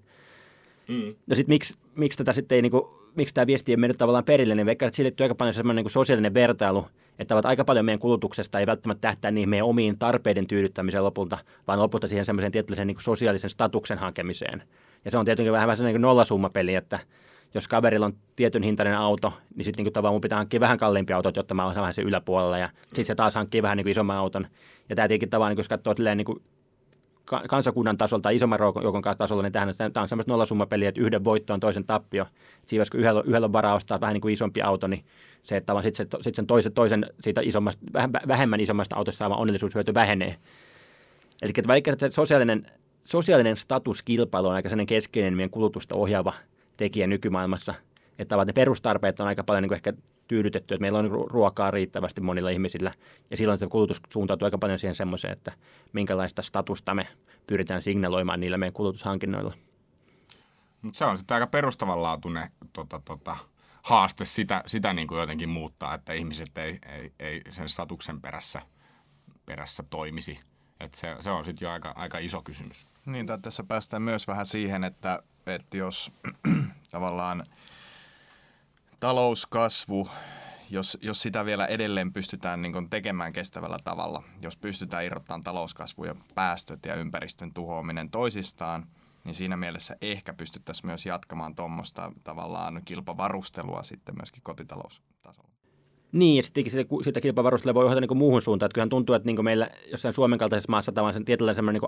[0.88, 1.15] Mm.
[1.27, 2.83] No sitten miksi, miksi tätä sitten ei, niin kuin,
[3.15, 6.33] miksi tämä viesti ei mennyt tavallaan perille, niin vaikka sille aika paljon semmoinen niin sosiaalinen
[6.33, 6.88] vertailu,
[7.19, 11.79] että aika paljon meidän kulutuksesta ei välttämättä tähtää niihin meidän omiin tarpeiden tyydyttämiseen lopulta, vaan
[11.79, 14.63] lopulta siihen semmoiseen tietynlaisen niin sosiaalisen statuksen hakemiseen.
[15.05, 17.00] Ja se on tietenkin vähän sellainen niin nollasummapeli, että
[17.55, 21.15] jos kaverilla on tietyn hintainen auto, niin sitten niin tavallaan mun pitää hankkia vähän kalliimpia
[21.15, 22.57] autoja, jotta mä olen vähän sen yläpuolella.
[22.57, 24.47] Ja sitten se taas hankkii vähän niin kuin isomman auton.
[24.89, 26.41] Ja tämä tietenkin tavallaan, niin jos katsoo niin kuin
[27.50, 31.53] kansakunnan tasolla tai isomman joukon tasolla, niin tämähän, tämä on semmoista nollasummapeliä, että yhden voitto
[31.53, 32.25] on toisen tappio.
[32.65, 35.05] Siinä kun yhdellä, yhdellä on varaa ostaa vähän niin kuin isompi auto, niin
[35.43, 37.85] se, että sitten se, sit sen toisen, toisen siitä isommasta,
[38.27, 40.35] vähemmän isommasta autosta saama onnellisuushyöty vähenee.
[41.41, 42.71] Eli että vaikka että sosiaalinen,
[43.03, 46.33] sosiaalinen statuskilpailu on aika keskeinen meidän kulutusta ohjaava
[46.77, 47.74] tekijä nykymaailmassa,
[48.20, 49.94] että ne perustarpeet on aika paljon niin kuin ehkä
[50.27, 52.91] tyydytetty, että meillä on ruokaa riittävästi monilla ihmisillä.
[53.32, 55.51] Ja silloin se kulutus suuntautuu aika paljon siihen semmoiseen, että
[55.94, 57.08] minkälaista statusta me
[57.48, 59.53] pyritään signaloimaan niillä meidän kulutushankinnoilla.
[60.82, 63.38] Mutta se on sitten aika perustavanlaatuinen tota, tota,
[63.84, 68.62] haaste sitä, sitä niin kuin jotenkin muuttaa, että ihmiset ei, ei, ei sen statuksen perässä,
[69.46, 70.39] perässä toimisi.
[70.79, 72.88] Et se, se on sitten jo aika, aika iso kysymys.
[73.05, 75.24] Niin, tässä päästään myös vähän siihen, että,
[75.54, 76.12] että jos
[76.92, 77.46] tavallaan–
[79.06, 80.08] talouskasvu,
[80.70, 86.16] jos, jos sitä vielä edelleen pystytään niin tekemään kestävällä tavalla, jos pystytään irrottamaan talouskasvu ja
[86.36, 88.86] päästöt ja ympäristön tuhoaminen toisistaan,
[89.24, 95.50] niin siinä mielessä ehkä pystyttäisiin myös jatkamaan tuommoista tavallaan kilpavarustelua sitten myöskin kotitaloustasolla.
[96.12, 96.64] Niin, ja sitten
[97.04, 98.68] sitä kilpavarustelua voi ohjata niin muuhun suuntaan.
[98.68, 101.82] Että kyllähän tuntuu, että niin meillä jossain Suomen kaltaisessa maassa tavallaan sen tietynlainen semmoinen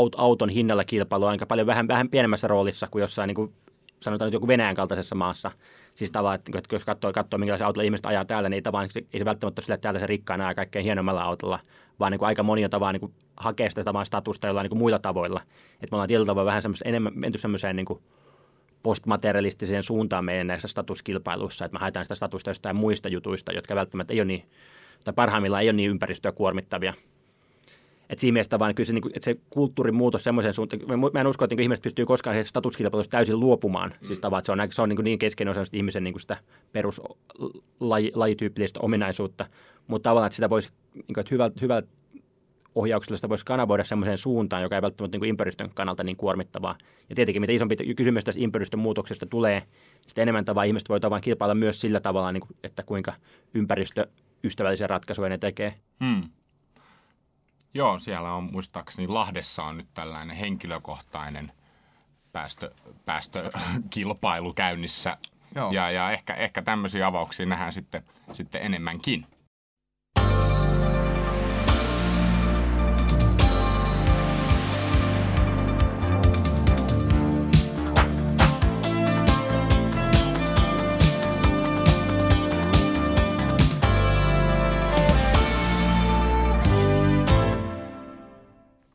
[0.00, 3.52] niin auton hinnalla kilpailu on aika paljon vähän, vähän pienemmässä roolissa kuin jossain niin kuin,
[4.00, 5.50] sanotaan nyt joku Venäjän kaltaisessa maassa–
[5.94, 9.18] Siis tavallaan, että, että jos katsoo, katsoo minkälaisia autolla ihmiset ajaa täällä, niin tavallaan, ei
[9.18, 11.58] se välttämättä ole sillä, että täällä se rikkaana ajaa kaikkein hienommalla autolla,
[12.00, 14.98] vaan niin kuin aika moni on niin hakee sitä tavallaan statusta jollain niin kuin muilla
[14.98, 15.40] tavoilla.
[15.74, 18.02] Että me ollaan tietyllä tavalla vähän enemmän menty semmoiseen niin kuin
[18.82, 24.12] postmaterialistiseen suuntaan meidän näissä statuskilpailuissa, että me haetaan sitä statusta jostain muista jutuista, jotka välttämättä
[24.12, 24.42] ei ole niin,
[25.04, 26.94] tai parhaimmillaan ei ole niin ympäristöä kuormittavia.
[28.12, 31.20] Et siinä mielessä vaan kyllä se, niin kuin, että se kulttuurin muutos semmoisen suuntaan, mä
[31.20, 33.94] en usko, että niin ihmiset pystyy koskaan statuskilpailusta täysin luopumaan.
[34.00, 34.06] Mm.
[34.06, 36.36] Siis tavallaan, että se on, se on niin, niin keskeinen osa ihmisen niin kuin sitä
[36.72, 39.46] peruslajityypillistä ominaisuutta,
[39.86, 41.82] mutta tavallaan, että sitä voisi, niin kuin, että hyvä, hyvä
[42.74, 46.78] ohjauksella sitä voisi kanavoida semmoiseen suuntaan, joka ei välttämättä niin ympäristön kannalta niin kuormittavaa.
[47.08, 49.62] Ja tietenkin mitä isompi kysymys tästä ympäristön muutoksesta tulee,
[50.06, 53.12] sitä enemmän tavalla ihmiset voi tavallaan kilpailla myös sillä tavalla, niin kuin, että kuinka
[53.54, 55.74] ympäristöystävällisiä ratkaisuja ne tekee.
[56.04, 56.22] Hmm.
[57.74, 61.52] Joo, siellä on muistaakseni Lahdessa on nyt tällainen henkilökohtainen
[62.32, 62.70] päästö,
[63.04, 65.16] päästökilpailu käynnissä.
[65.54, 65.72] Joo.
[65.72, 69.26] Ja, ja ehkä, ehkä tämmöisiä avauksia nähdään sitten, sitten enemmänkin.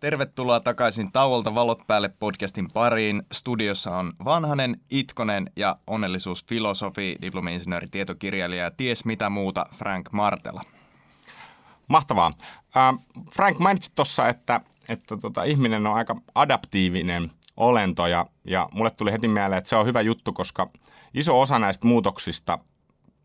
[0.08, 3.24] Tervetuloa takaisin Tauolta valot päälle podcastin pariin.
[3.32, 10.62] Studiossa on Vanhanen, Itkonen ja onnellisuusfilosofi, diplomi-insinööri, tietokirjailija ja ties mitä muuta Frank Martela.
[11.88, 12.34] Mahtavaa.
[12.78, 13.00] Äh,
[13.32, 19.12] Frank, mainitsit tuossa, että, että tota, ihminen on aika adaptiivinen olento ja, ja mulle tuli
[19.12, 20.70] heti mieleen, että se on hyvä juttu, koska
[21.14, 22.60] iso osa näistä muutoksista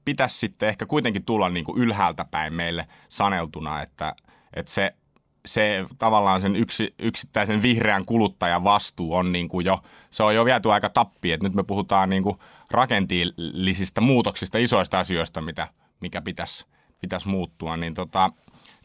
[0.04, 4.14] pitäisi sitten ehkä kuitenkin tulla niin kuin ylhäältä päin meille saneltuna, että,
[4.54, 4.94] että se
[5.46, 10.44] se tavallaan sen yksi, yksittäisen vihreän kuluttajan vastuu on niin kuin jo, se on jo
[10.44, 12.38] viety aika tappi, että nyt me puhutaan niin kuin
[12.70, 15.68] rakenteellisista muutoksista, isoista asioista, mitä,
[16.00, 16.66] mikä pitäisi,
[17.00, 18.30] pitäisi muuttua, niin tota,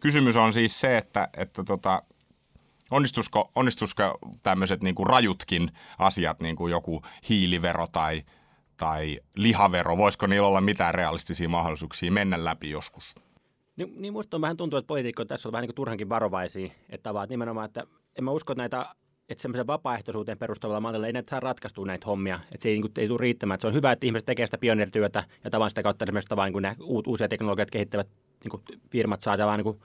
[0.01, 2.03] kysymys on siis se, että, että tota,
[2.91, 8.23] onnistusko, onnistusko tämmöiset niin kuin rajutkin asiat, niin kuin joku hiilivero tai,
[8.77, 13.15] tai lihavero, voisiko niillä olla mitään realistisia mahdollisuuksia mennä läpi joskus?
[13.77, 16.71] Niin, niin musta on vähän tuntuu, että poliitikko tässä on vähän niin kuin turhankin varovaisia.
[16.89, 17.83] Että vaan nimenomaan, että
[18.15, 18.85] en mä usko, että näitä
[19.29, 22.39] että semmoisen vapaaehtoisuuteen perustuvalla mallilla ei näitä saa ratkaistua näitä hommia.
[22.43, 23.55] Että se ei, niin kuin, ei tule riittämään.
[23.55, 26.51] Että se on hyvä, että ihmiset tekee sitä pioneerityötä ja tavan sitä kautta esimerkiksi tavan,
[26.51, 28.07] niin kuin uusia teknologioita kehittävät
[28.43, 28.61] niin kuin
[28.91, 29.79] firmat saa vaan niin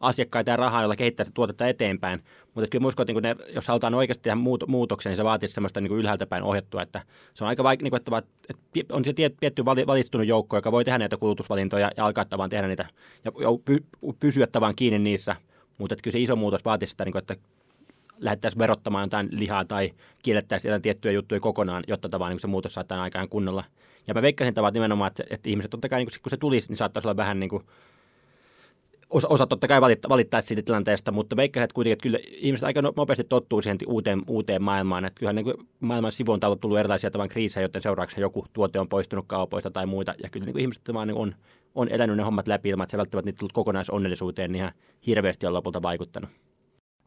[0.00, 2.22] asiakkaita ja rahaa, jolla kehittää sitä tuotetta eteenpäin.
[2.54, 5.48] Mutta kyllä uskon, että niin ne, jos halutaan oikeasti tehdä muut, muutoksen, niin se vaatii
[5.48, 6.82] semmoista niin ylhäältä päin ohjattua.
[6.82, 7.02] Että
[7.34, 8.22] se on aika vaikea, niin että,
[8.78, 12.68] että on se tietty valittunut joukko, joka voi tehdä näitä kulutusvalintoja ja alkaa tavallaan tehdä
[12.68, 12.86] niitä
[13.24, 13.32] ja
[13.64, 13.84] py,
[14.20, 15.36] pysyä tavallaan kiinni niissä.
[15.78, 17.36] Mutta kyllä se iso muutos vaatii sitä, niin kuin, että
[18.18, 19.90] lähdettäisiin verottamaan jotain lihaa tai
[20.22, 23.64] kiellettäisiin jotain tiettyjä juttuja kokonaan, jotta tavallaan niin se muutos saattaa aikaan kunnolla.
[24.06, 26.76] Ja mä veikkasin tavallaan nimenomaan, että, että ihmiset totta kai, niin kun se tulisi, niin
[26.76, 27.64] saattaisi olla vähän niin kuin
[29.10, 32.64] osa, osa totta kai valittaa, valittaa siitä tilanteesta, mutta veikkaisin, että kuitenkin, että kyllä ihmiset
[32.64, 35.04] aika no, nopeasti tottuu siihen uuteen, uuteen maailmaan.
[35.04, 38.88] Että kyllähän niin maailman sivuun on tullut erilaisia tavan kriisejä, joiden seurauksena joku tuote on
[38.88, 40.14] poistunut kaupoista tai muita.
[40.22, 41.34] Ja kyllä niin kuin ihmiset vaan niin on,
[41.74, 44.72] on elänyt ne hommat läpi ilman, että se välttämättä niitä tullut kokonaisonnellisuuteen niin ihan
[45.06, 46.30] hirveästi on lopulta vaikuttanut.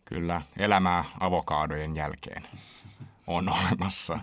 [0.05, 2.43] Kyllä, elämää avokaadojen jälkeen
[3.27, 4.19] on olemassa.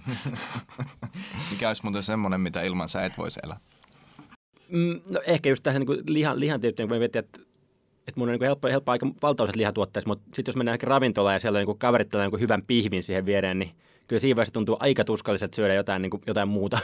[1.51, 3.57] Mikä olisi muuten semmoinen, mitä ilman sä et voisi elää?
[4.69, 7.50] Mm, no ehkä just tähän niin lihan, lihan tietysti, voi miettiä, että
[8.11, 11.41] että mun on niin helppo, helppo aika valtausat lihatuotteet, mutta sitten jos mennään ravintolaan ja
[11.41, 13.71] siellä on niin kaverit niin hyvän pihvin siihen viereen, niin
[14.09, 16.79] kyllä siinä vaiheessa tuntuu aika tuskalliset syödä jotain, niin kuin, jotain muuta.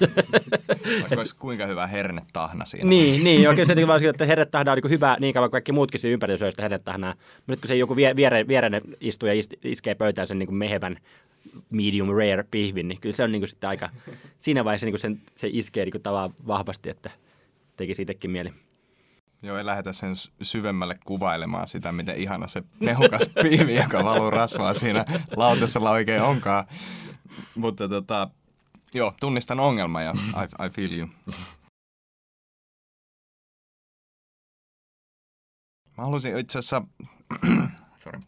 [1.00, 2.88] Vaikka olisi kuinka hyvä hernetahna siinä.
[2.88, 5.52] niin, niin joo, kyllä se niin vaan että hernetahna on niin hyvä niin kauan kuin
[5.52, 7.14] kaikki muutkin siinä ympärillä syö sitä hernetahnaa.
[7.46, 10.96] Mutta kun se joku viereen, viereen istuu ja iskee pöytään sen niin kuin mehevän
[11.70, 13.90] medium rare pihvin, niin kyllä se on niin kuin sitten aika,
[14.38, 17.10] siinä vaiheessa niin kuin sen, se iskee niin kuin tavallaan vahvasti, että
[17.76, 18.52] teki siitäkin mieli.
[19.42, 24.74] Joo, ei lähdetä sen syvemmälle kuvailemaan sitä, miten ihana se mehukas piivi, joka valuu rasvaa
[24.74, 25.04] siinä
[25.36, 26.64] lautasella oikein onkaan.
[27.54, 28.30] Mutta tota,
[28.94, 31.08] joo, tunnistan ongelman ja I, I feel you.
[35.98, 36.82] Mä halusin itse asiassa,
[38.04, 38.20] sorry.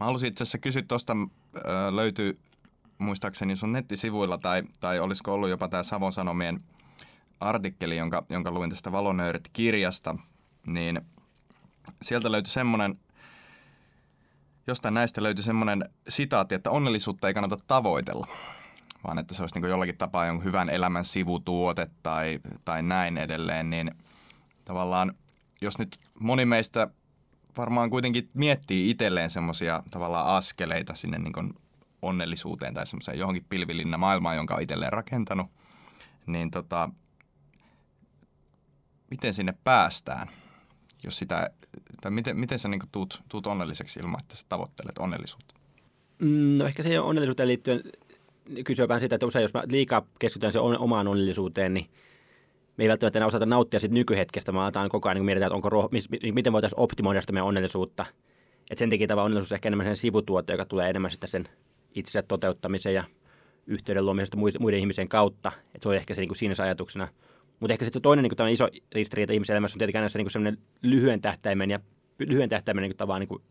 [0.00, 1.16] Mä halusin itse asiassa kysyä tuosta,
[1.90, 2.38] löytyy
[2.98, 6.60] muistaakseni sun nettisivuilla tai, tai olisiko ollut jopa tämä Savon Sanomien–
[7.44, 10.16] artikkeli, jonka, jonka luin tästä Valonöörit-kirjasta,
[10.66, 11.00] niin
[12.02, 12.94] sieltä löytyi semmoinen,
[14.66, 18.26] jostain näistä löytyi semmoinen sitaatti, että onnellisuutta ei kannata tavoitella,
[19.06, 23.70] vaan että se olisi niin jollakin tapaa jonkun hyvän elämän sivutuote tai, tai näin edelleen,
[23.70, 23.90] niin
[24.64, 25.12] tavallaan
[25.60, 26.88] jos nyt moni meistä
[27.56, 31.54] varmaan kuitenkin miettii itselleen semmoisia tavallaan askeleita sinne niin
[32.02, 35.46] onnellisuuteen tai semmoiseen johonkin pilvilinna maailmaan, jonka on itselleen rakentanut,
[36.26, 36.90] niin tota,
[39.10, 40.28] miten sinne päästään,
[41.04, 41.50] jos sitä,
[42.00, 45.54] tai miten, miten sä niin tuut, tuut onnelliseksi ilman, että sä tavoittelet onnellisuutta?
[46.18, 47.82] Mm, no ehkä se onnellisuuteen liittyen
[48.64, 51.90] kysyä vähän sitä, että usein jos mä liikaa keskitytään se omaan onnellisuuteen, niin
[52.76, 55.56] me ei välttämättä enää osata nauttia siitä nykyhetkestä, vaan aletaan koko ajan niin mietitään, että
[55.56, 58.06] onko roh- miten voitaisiin optimoida sitä meidän onnellisuutta.
[58.70, 61.48] Et sen takia tämä onnellisuus ehkä enemmän sen sivutuote, joka tulee enemmän sitä sen
[61.94, 63.04] itsensä toteuttamisen ja
[63.66, 65.52] yhteyden luomisesta muiden ihmisen kautta.
[65.74, 67.08] Et se on ehkä se niin kuin siinä ajatuksena–
[67.64, 70.30] mutta ehkä sitten toinen niin kuin iso ristiriita ihmisen elämässä on tietenkin aina se niin
[70.30, 71.80] sellainen lyhyen tähtäimen ja
[72.18, 73.42] lyhyen tähtäimen niin kuin, niin kuin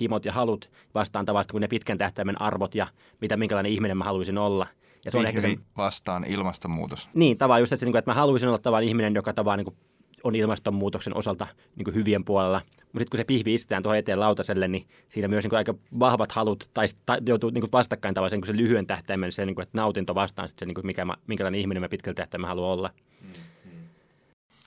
[0.00, 2.86] himot ja halut vastaan tavallaan kuin ne pitkän tähtäimen arvot ja
[3.20, 4.66] mitä, minkälainen ihminen mä haluaisin olla.
[5.04, 7.08] Ja se on ehkä se, vastaan ilmastonmuutos.
[7.14, 9.58] Niin, tavallaan just, että, se, niin kuin, että mä haluaisin olla tavallaan ihminen, joka tavallaan
[9.58, 9.76] niin kuin,
[10.24, 12.60] on ilmastonmuutoksen osalta niin kuin hyvien puolella.
[12.66, 15.74] Mutta sitten kun se pihvi istetään tuohon eteen lautaselle, niin siinä myös niin kuin aika
[15.98, 19.54] vahvat halut tai, tai joutuu niin kuin vastakkain tavallaan niin se lyhyen tähtäimen, se niin
[19.54, 22.48] kuin, että nautinto vastaan sit se, niin kuin mikä mä, minkälainen ihminen mä pitkällä tähtäimellä
[22.48, 22.90] haluan olla.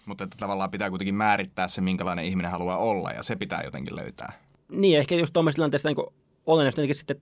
[0.09, 3.95] Mutta että tavallaan pitää kuitenkin määrittää se, minkälainen ihminen haluaa olla, ja se pitää jotenkin
[3.95, 4.33] löytää.
[4.71, 6.07] Niin, ehkä just tuommoisessa tilanteessa niin
[6.45, 7.21] olennaista sitten,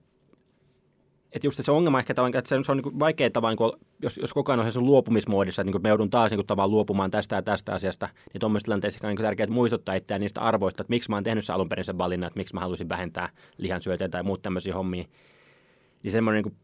[1.32, 4.32] että just se ongelma ehkä tavallaan, että se on niin vaikea tavallaan, niin jos, jos
[4.32, 7.42] koko ajan on se luopumismuodissa, että niin me joudun taas niin tavallaan luopumaan tästä ja
[7.42, 11.16] tästä asiasta, niin tuommoisessa tilanteessa on niin tärkeää muistuttaa itseään niistä arvoista, että miksi mä
[11.16, 14.42] oon tehnyt sen alun perin sen valinnan, että miksi mä haluaisin vähentää lihansyötä tai muut
[14.42, 15.04] tämmöisiä hommia.
[16.02, 16.56] Niin semmoinen niin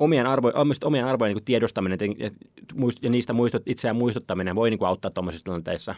[0.00, 0.52] omien, arvo,
[0.84, 2.30] omien arvojen niin tiedostaminen ja,
[3.02, 5.94] ja niistä muistut, itseään muistuttaminen voi niin kuin auttaa tuommoisissa tilanteissa.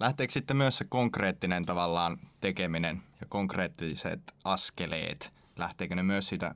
[0.00, 6.54] Lähteekö sitten myös se konkreettinen tavallaan tekeminen ja konkreettiset askeleet, lähteekö ne myös siitä,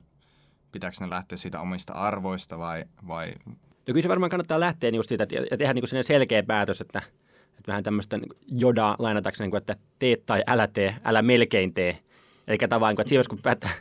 [0.71, 3.33] pitääkö ne lähteä siitä omista arvoista vai, vai
[3.87, 7.01] No kyllä se varmaan kannattaa lähteä just siitä ja tehdä niin selkeä päätös, että,
[7.47, 11.99] että vähän tämmöistä niin jodaa lainatakseni, niin että tee tai älä tee, älä melkein tee.
[12.47, 13.71] Eli tavallaan, että siinä kun päättää,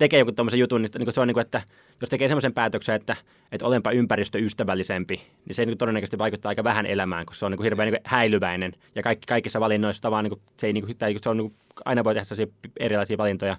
[0.00, 1.62] tekee joku tuommoisen jutun, niin, niin se on niin kuin, että
[2.00, 3.16] jos tekee semmoisen päätöksen, että,
[3.52, 7.56] että olenpa ympäristöystävällisempi, niin se niin todennäköisesti vaikuttaa aika vähän elämään, koska se on niin
[7.56, 8.72] kuin hirveän niin kuin häilyväinen.
[8.94, 11.56] Ja kaikki, kaikissa valinnoissa tavallaan niin kuin, se, ei, niin kuin, se on niin kuin,
[11.84, 12.46] aina voi tehdä
[12.80, 13.56] erilaisia valintoja.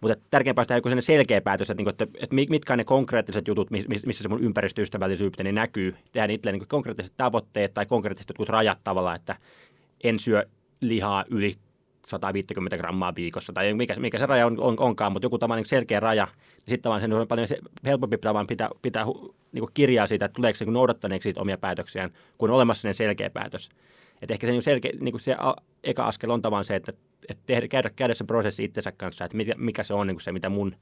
[0.00, 3.48] Mutta tärkeämpää on joku selkeä päätös, että, niin kuin, että, että mitkä on ne konkreettiset
[3.48, 5.94] jutut, missä se mun ympäristöystävällisyyteni näkyy.
[6.12, 9.36] Tehdään itselleen niin konkreettiset tavoitteet tai konkreettiset jotkut rajat tavalla, että
[10.04, 10.44] en syö
[10.80, 11.56] lihaa yli
[12.06, 15.68] 150 grammaa viikossa, tai mikä, mikä se raja on, on, onkaan, mutta joku tavallaan niin
[15.68, 17.48] selkeä raja, niin sitten vaan sen on paljon
[17.84, 18.16] helpompi
[18.48, 19.04] pitää, pitää
[19.52, 23.68] niin kirjaa siitä, että tuleeko se noudattaneeksi siitä omia päätöksiään, kun on olemassa selkeä päätös.
[24.22, 25.36] Et ehkä se, niin selkeä, niin se
[25.84, 26.92] eka askel on tavallaan se, että,
[27.28, 30.32] että tehdä, käydä, käydä se prosessi itsensä kanssa, että mikä, mikä se on niin se,
[30.32, 30.76] mitä mun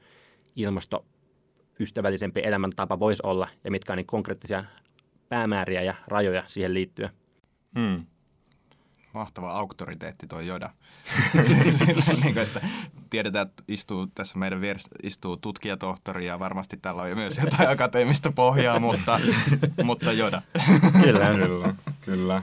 [0.56, 4.64] ilmastoystävällisempi elämäntapa voisi olla, ja mitkä on niin konkreettisia
[5.28, 7.10] päämääriä ja rajoja siihen liittyen.
[7.78, 8.06] Hmm
[9.14, 10.70] mahtava auktoriteetti toi Joda.
[12.22, 12.60] niin kuin, että
[13.10, 18.32] tiedetään, että istuu tässä meidän vieressä istuu tutkijatohtori ja varmasti täällä on myös jotain akateemista
[18.32, 19.20] pohjaa, mutta,
[19.84, 20.42] mutta Joda.
[21.02, 22.42] kyllä, kyllä, kyllä.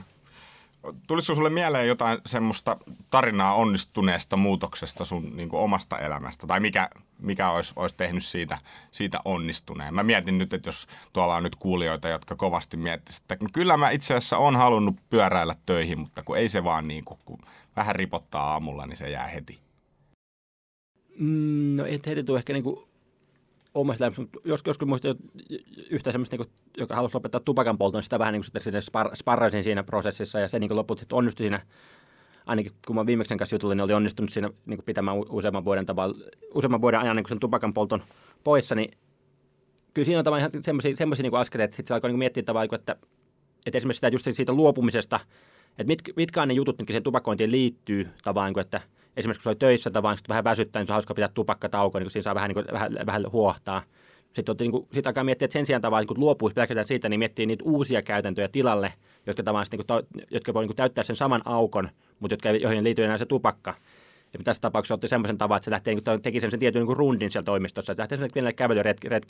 [1.06, 2.76] Tulisiko sulle mieleen jotain semmoista
[3.10, 6.46] tarinaa onnistuneesta muutoksesta sun niin kuin omasta elämästä?
[6.46, 8.58] Tai mikä, mikä olisi, olisi tehnyt siitä,
[8.90, 9.94] siitä onnistuneen?
[9.94, 13.90] Mä mietin nyt, että jos tuolla on nyt kuulijoita, jotka kovasti miettisivät, että kyllä mä
[13.90, 17.38] itse asiassa on halunnut pyöräillä töihin, mutta kun ei se vaan niin kuin, kun
[17.76, 19.60] vähän ripottaa aamulla, niin se jää heti.
[21.18, 22.91] Mm, no ei heti tule ehkä niin kuin
[23.74, 25.16] elämästä, mutta jos, joskus muistin
[25.90, 28.82] yhtä semmoista, niin kuin, joka halusi lopettaa tupakan polton, niin sitä vähän niin kuin sitten
[28.82, 31.60] spar, sparrasin siinä prosessissa ja se niin lopulta sitten onnistui siinä
[32.46, 35.86] ainakin kun mä viimeksi kanssa jutullin, niin oli onnistunut siinä niin kuin pitämään useamman vuoden,
[35.86, 36.16] tavalla,
[36.54, 38.02] useamman vuoden ajan niin sen tupakan polton
[38.44, 38.90] poissa, niin
[39.94, 42.42] kyllä siinä on tavallaan ihan semmoisia, semmoisia niin askeleita, että sitten se alkoi niin miettiä
[42.42, 42.96] tavallaan, että,
[43.66, 45.20] että esimerkiksi sitä just siitä luopumisesta,
[45.70, 48.80] että mit, mitkä on ne jutut, mitkä siihen tupakointiin liittyy tavallaan, että–
[49.16, 51.98] esimerkiksi kun se oli töissä tai vaan vähän väsyttää, niin se on hauska pitää tupakkatauko,
[51.98, 53.82] niin siinä saa vähän, niin kuin, vähän, vähän huohtaa.
[54.32, 57.18] Sitten niin kuin, sit alkaa miettiä, että sen sijaan tavallaan niin luopuisi pelkästään siitä, niin
[57.18, 58.92] miettii niitä uusia käytäntöjä tilalle,
[59.26, 61.88] jotka, tavallaan, niin kuin, jotka voi niin kuin, täyttää sen saman aukon,
[62.20, 63.74] mutta jotka, joihin liittyy enää se tupakka.
[64.32, 67.30] Ja tässä tapauksessa otti semmoisen tavan, että se lähtee, niin teki sen tietyn niin rundin
[67.30, 67.94] siellä toimistossa.
[67.94, 69.20] Se lähtee sen pienelle kävelyretkelle,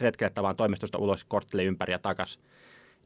[0.00, 2.42] retkelle tavallaan toimistosta ulos korttille ympäri ja takaisin.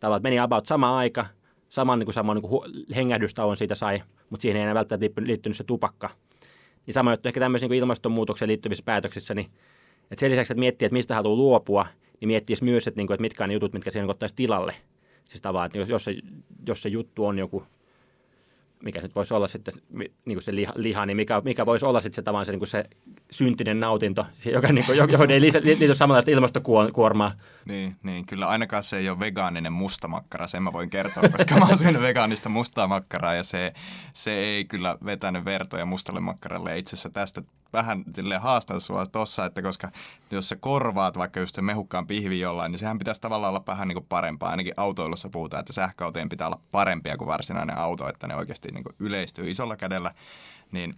[0.01, 1.27] Tavallaan meni about sama aika,
[1.69, 2.63] saman niin kuin, saman niin kuin
[2.97, 6.11] hengähdystauon siitä sai, mutta siihen ei enää välttämättä liittynyt se tupakka.
[6.87, 9.51] Niin sama juttu ehkä tämmöisiin niin ilmastonmuutokseen liittyvissä päätöksissä, niin
[10.11, 11.87] että sen lisäksi, että miettii, että mistä haluaa luopua,
[12.21, 14.75] niin miettisi myös, että, niin kuin, että mitkä on ne jutut, mitkä siihen ottaisi tilalle.
[15.25, 16.15] Siis tavallaan, että jos se,
[16.67, 17.63] jos se juttu on joku
[18.83, 22.01] mikä nyt voisi olla sitten niin kuin se liha, liha, niin mikä, mikä voisi olla
[22.01, 22.85] sitten se tavallaan se, niin kuin se
[23.31, 27.31] syntinen nautinto, joka, niin kuin, johon ei liity samanlaista ilmastokuormaa.
[27.65, 31.67] Niin, niin, kyllä ainakaan se ei ole vegaaninen mustamakkara, sen mä voin kertoa, koska mä
[31.67, 33.73] oon syönyt vegaanista mustaa makkaraa ja se,
[34.13, 36.79] se ei kyllä vetänyt vertoja mustalle makkaralle.
[36.79, 39.91] Itse asiassa tästä vähän sille haastan sua tossa, että koska
[40.31, 43.89] jos sä korvaat vaikka just se mehukkaan pihvi jollain, niin sehän pitäisi tavallaan olla vähän
[43.89, 44.51] niin kuin parempaa.
[44.51, 48.85] Ainakin autoilussa puhutaan, että sähköautojen pitää olla parempia kuin varsinainen auto, että ne oikeasti niin
[48.85, 50.15] kuin yleistyy isolla kädellä.
[50.73, 50.95] Niin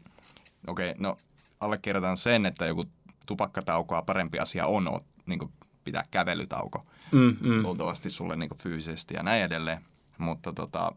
[0.66, 1.18] okei, okay, no
[1.60, 2.84] allekirjoitan sen, että joku
[3.26, 5.52] tupakkataukoa parempi asia on niin kuin
[5.84, 6.86] pitää kävelytauko.
[7.12, 7.62] Mm, mm.
[7.62, 9.80] Luultavasti sulle niin kuin fyysisesti ja näin edelleen.
[10.18, 10.92] Mutta tota,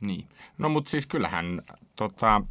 [0.00, 0.28] niin.
[0.58, 1.62] No mutta siis kyllähän
[1.96, 2.42] tota,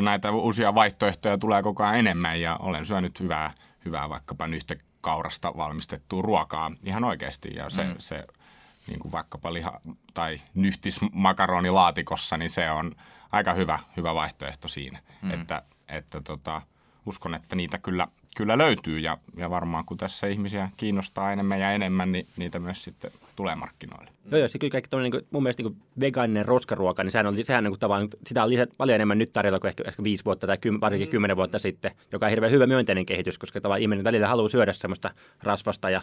[0.00, 3.52] näitä uusia vaihtoehtoja tulee koko ajan enemmän ja olen syönyt hyvää,
[3.84, 4.48] hyvää vaikkapa
[5.00, 7.94] kaurasta valmistettua ruokaa ihan oikeasti ja se, mm.
[7.98, 8.24] se
[8.86, 9.80] niin kuin vaikkapa liha
[10.14, 12.94] tai nyhtis makaronilaatikossa, niin se on
[13.32, 15.30] aika hyvä, hyvä vaihtoehto siinä, mm.
[15.30, 16.62] että, että tota,
[17.06, 21.72] uskon, että niitä kyllä, kyllä löytyy ja, ja varmaan kun tässä ihmisiä kiinnostaa enemmän ja
[21.72, 24.10] enemmän, niin niitä myös sitten tulee markkinoille.
[24.30, 27.44] Joo, joo, se kyllä kaikki niin kuin, mun mielestä niin vegaaninen roskaruoka, niin sehän on,
[27.44, 30.24] sehän on niin tavallaan, sitä on lisät, paljon enemmän nyt tarjolla kuin ehkä, ehkä viisi
[30.24, 31.10] vuotta tai kym, varsinkin mm.
[31.10, 34.72] kymmenen vuotta sitten, joka on hirveän hyvä myönteinen kehitys, koska tavallaan ihminen välillä haluaa syödä
[34.72, 35.10] semmoista
[35.42, 36.02] rasvasta ja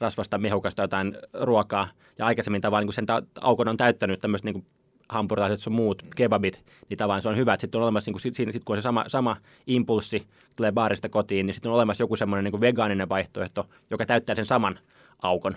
[0.00, 1.88] rasvasta mehukasta jotain ruokaa.
[2.18, 4.66] Ja aikaisemmin tavallaan niin sen ta- aukon on täyttänyt tämmöistä niin
[5.08, 8.22] hampurilaiset sun muut kebabit, niin tavallaan se on hyvä, että sitten on olemassa, niin kuin,
[8.22, 12.02] sit, sit, kun on se sama, sama impulssi tulee baarista kotiin, niin sitten on olemassa
[12.02, 14.78] joku semmoinen niin vegaaninen vaihtoehto, joka täyttää sen saman
[15.22, 15.56] aukon.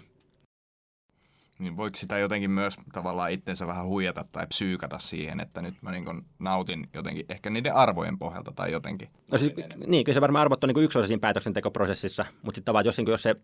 [1.59, 5.91] Niin voiko sitä jotenkin myös tavallaan itsensä vähän huijata tai psyykata siihen, että nyt mä
[5.91, 6.05] niin
[6.39, 9.09] nautin jotenkin ehkä niiden arvojen pohjalta tai jotenkin?
[9.31, 9.53] No siis,
[9.87, 12.97] niin, kyllä se varmaan arvot on niin yksi osa siinä päätöksentekoprosessissa, mutta sitten tavallaan jos,
[12.97, 13.35] niin jos se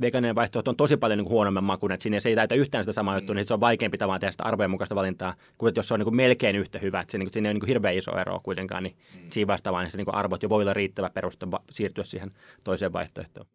[0.00, 2.92] vegaaninen vaihtoehto on tosi paljon niin huonomman makuinen, että siinä se ei täytä yhtään sitä
[2.92, 3.18] samaa mm.
[3.18, 5.94] juttua, niin se on vaikeampi tavallaan tehdä sitä arvojen mukaista valintaa, kuin että jos se
[5.94, 8.18] on niin kuin melkein yhtä hyvä, että siinä, niin siinä ei ole niin hirveän iso
[8.18, 9.30] ero kuitenkaan, niin mm.
[9.30, 12.30] siinä vastaavaan niin niin arvot jo voi olla riittävä peruste siirtyä siihen
[12.64, 13.46] toiseen vaihtoehtoon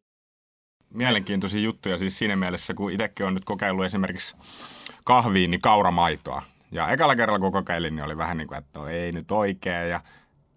[0.93, 4.36] mielenkiintoisia juttuja siis siinä mielessä, kun itsekin on nyt kokeillut esimerkiksi
[5.04, 6.41] kahviin, niin kauramaitoa.
[6.71, 9.89] Ja ekalla kerralla kun kokeilin, niin oli vähän niin kuin, että no ei nyt oikein.
[9.89, 10.02] Ja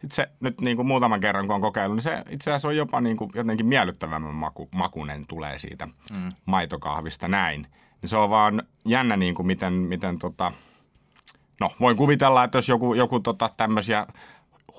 [0.00, 2.76] sitten se nyt niin kuin muutaman kerran kun on kokeillut, niin se itse asiassa on
[2.76, 6.28] jopa niin kuin jotenkin miellyttävämmän maku, makunen tulee siitä mm.
[6.46, 7.66] maitokahvista näin.
[8.02, 10.52] Niin se on vaan jännä niin kuin miten, miten tota,
[11.60, 14.06] no voin kuvitella, että jos joku, joku tota tämmöisiä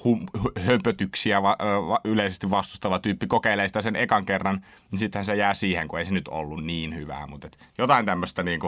[0.04, 0.26] hum,
[0.66, 1.58] hömpötyksiä va,
[1.88, 6.00] va, yleisesti vastustava tyyppi kokeilee sitä sen ekan kerran, niin sittenhän se jää siihen, kun
[6.00, 7.28] ei se nyt ollut niin hyvää.
[7.28, 8.60] Mutta et jotain tämmöistä niin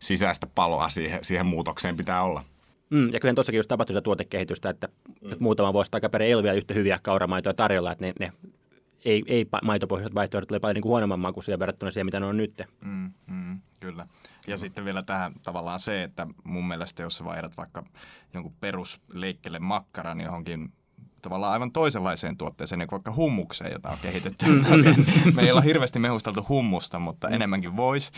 [0.00, 2.44] sisäistä paloa siihen, siihen muutokseen pitää olla.
[2.94, 5.32] Mm, ja kyllä tuossakin just tapahtui tuotekehitystä, että, mm.
[5.32, 8.32] että muutama vuosi takaperin ei ole vielä yhtä hyviä kauramaitoja tarjolla, että ne, ne
[9.04, 12.36] ei, ei maitopohjaiset vaihtoehdot oli paljon niin kuin huonomman makuisia verrattuna siihen, mitä ne on
[12.36, 12.62] nyt.
[12.84, 14.06] Mm, mm, kyllä.
[14.46, 17.84] Ja sitten vielä tähän tavallaan se, että mun mielestä jos sä vaihdat vaikka
[18.34, 20.72] jonkun perusleikkele makkaran johonkin
[21.22, 24.46] tavallaan aivan toisenlaiseen tuotteeseen, niin kuin vaikka hummukseen, jota on kehitetty.
[25.34, 27.34] Me ei olla hirveästi mehusteltu hummusta, mutta mm.
[27.34, 28.10] enemmänkin voisi.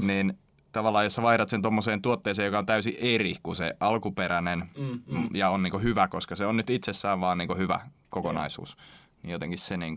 [0.00, 0.38] Niin
[0.72, 5.02] tavallaan jos sä vaihdat sen tuommoiseen tuotteeseen, joka on täysin eri kuin se alkuperäinen mm,
[5.06, 5.28] mm.
[5.34, 7.80] ja on niin hyvä, koska se on nyt itsessään vaan niin hyvä
[8.10, 8.76] kokonaisuus,
[9.22, 9.96] niin jotenkin se niin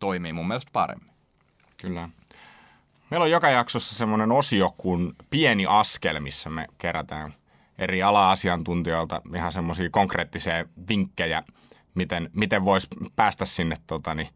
[0.00, 1.10] toimii mun mielestä paremmin.
[1.76, 2.08] Kyllä.
[3.10, 7.34] Meillä on joka jaksossa semmoinen osio kuin Pieni askel, missä me kerätään
[7.78, 11.42] eri ala-asiantuntijoilta ihan semmoisia konkreettisia vinkkejä,
[11.94, 14.28] miten, miten voisi päästä sinne tota, niin,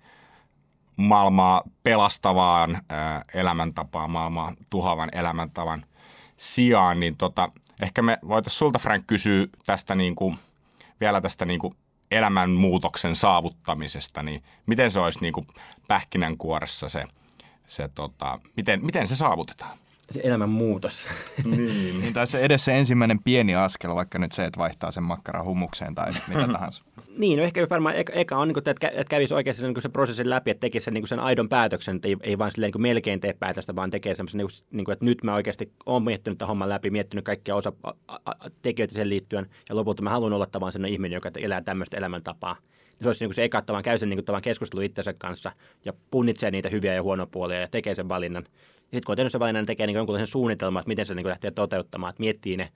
[0.99, 5.85] maailmaa pelastavaan ää, elämäntapaan, maailmaa tuhoavan elämäntavan
[6.37, 7.51] sijaan, niin tota,
[7.83, 10.39] ehkä me voitaisiin sulta Frank kysyä tästä niin kuin,
[11.01, 11.75] vielä tästä niin kuin
[12.11, 15.47] elämänmuutoksen saavuttamisesta, niin miten se olisi niin kuin
[15.89, 17.05] pähkinänkuoressa se,
[17.67, 19.79] se tota, miten, miten se saavutetaan?
[20.11, 21.09] Se elämänmuutos.
[21.45, 22.01] niin.
[22.01, 25.45] niin tai se edes se ensimmäinen pieni askel, vaikka nyt se, että vaihtaa sen makkaran
[25.45, 26.85] hummukseen tai mitä tahansa.
[27.17, 29.83] Niin, no ehkä varmaan eka, eka on, niin kuin, että, että kävisi oikeasti sen, niin
[29.83, 32.73] sen prosessin läpi, että tekisi sen, niin sen aidon päätöksen, että ei, ei vaan silleen,
[32.75, 36.39] niin melkein tee päätöstä, vaan tekee semmoisen, niin niin että nyt mä oikeasti olen miettinyt
[36.39, 37.73] tämän homman läpi, miettinyt kaikkia osa
[38.63, 42.55] tekijöitä sen liittyen, ja lopulta mä haluan olla tavan sellainen ihminen, joka elää tämmöistä elämäntapaa.
[42.55, 45.53] Niin se olisi niin kuin se eka tavan, käy sen niin kuin, keskustelu itsensä kanssa
[45.85, 48.45] ja punnitsee niitä hyviä ja huonoja puolia ja tekee sen valinnan.
[48.81, 51.25] Sitten kun on tehnyt sen valinnan, niin tekee niin jonkunlaisen suunnitelman, että miten se niin
[51.25, 52.69] kuin lähtee toteuttamaan, että miettii ne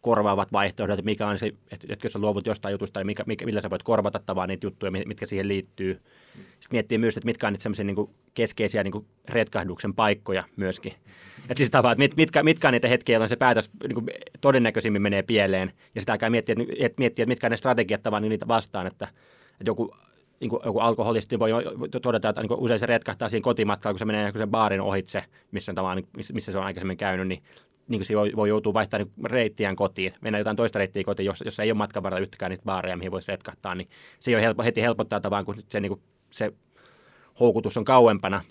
[0.00, 3.44] korvaavat vaihtoehdot, että mikä on se, että jos sä luovut jostain jutusta, niin mikä, mikä,
[3.44, 6.00] millä sä voit korvata tavallaan niitä juttuja, mitkä siihen liittyy.
[6.34, 10.94] Sitten miettii myös, että mitkä on niitä semmoisia niin keskeisiä niin retkahduksen paikkoja myöskin.
[11.42, 14.06] Että siis tavallaan, että mitkä, mitkä on niitä hetkiä, joilla se päätös niin kuin
[14.40, 15.72] todennäköisimmin menee pieleen.
[15.94, 18.86] Ja sitä aikaa miettiä, että, miettiä, että mitkä on ne strategiat tavallaan niin niitä vastaan,
[18.86, 19.08] että,
[19.60, 19.94] että joku
[20.40, 21.50] niin kuin, joku alkoholisti voi
[22.02, 25.72] todeta, että niin usein se retkahtaa siinä kotimatkalla, kun se menee sen baarin ohitse, missä,
[25.78, 27.42] on missä se on aikaisemmin käynyt, niin
[27.88, 31.42] niin kuin voi, voi joutua vaihtamaan niin reittiään kotiin, mennä jotain toista reittiä kotiin, jos,
[31.44, 33.88] jos ei ole matkan varrella yhtäkään niitä baareja, mihin voisi retkahtaa, niin
[34.20, 36.52] se jo helppo, heti helpottaa tavallaan, kun se, niin kuin, se
[37.40, 38.42] houkutus on kauempana.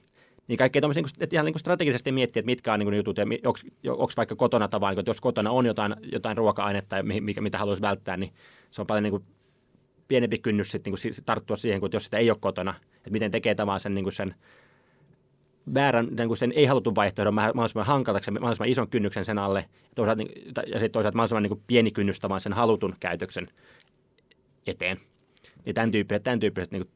[0.47, 2.97] Niin kaikkea tämmöisiä, niin että ihan niin kuin strategisesti miettiä, että mitkä on niin kuin
[2.97, 7.41] jutut, ja onko vaikka kotona tavallaan, niin että jos kotona on jotain, jotain ruoka-ainetta, mikä,
[7.41, 8.33] mitä haluaisi välttää, niin
[8.71, 9.23] se on paljon niin kuin
[10.07, 12.73] pienempi kynnys sitten niin kuin tarttua siihen, kuin jos sitä ei ole kotona.
[12.97, 14.35] Että miten tekee tavallaan sen, niin kuin sen
[15.73, 20.45] väärän, niin kuin sen ei-halutun vaihtoehdon mahdollisimman hankalaksi, mahdollisimman ison kynnyksen sen alle, toisaalta, niin,
[20.55, 23.47] ja sitten toisaalta mahdollisimman niin kuin pieni kynnys vaan sen halutun käytöksen
[24.67, 24.99] eteen.
[25.65, 26.93] Ja tämän tyyppiset, tämän tyyppiset niin kuin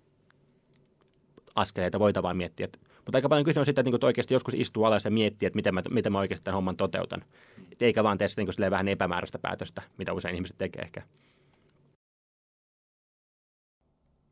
[1.55, 2.63] askeleita voi vaan miettiä.
[2.63, 5.11] Et, mutta aika paljon kyse on sitä, että, niin kuin, oikeasti joskus istuu alas ja
[5.11, 7.23] miettii, että miten mä, miten mä oikeasti tämän homman toteutan.
[7.71, 11.01] Et eikä vaan tee sitä niin vähän epämääräistä päätöstä, mitä usein ihmiset tekee ehkä.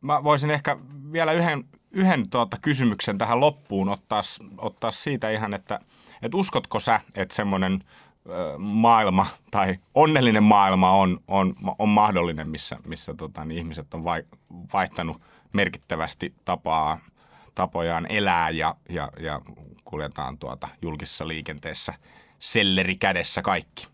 [0.02, 0.78] Mä voisin ehkä
[1.12, 4.22] vielä yhden yhden tuota kysymyksen tähän loppuun ottaa,
[4.58, 5.80] ottaa siitä ihan, että,
[6.22, 7.80] että uskotko sä, että semmoinen
[8.58, 14.24] maailma tai onnellinen maailma on, on, on mahdollinen, missä, missä tota, niin ihmiset on vai,
[14.74, 15.22] vaihtanut
[15.54, 17.00] merkittävästi tapaa,
[17.56, 19.42] tapojaan elää ja, ja, ja
[19.86, 21.94] kuljetaan tuota julkisessa liikenteessä
[22.40, 23.88] selleri kädessä kaikki.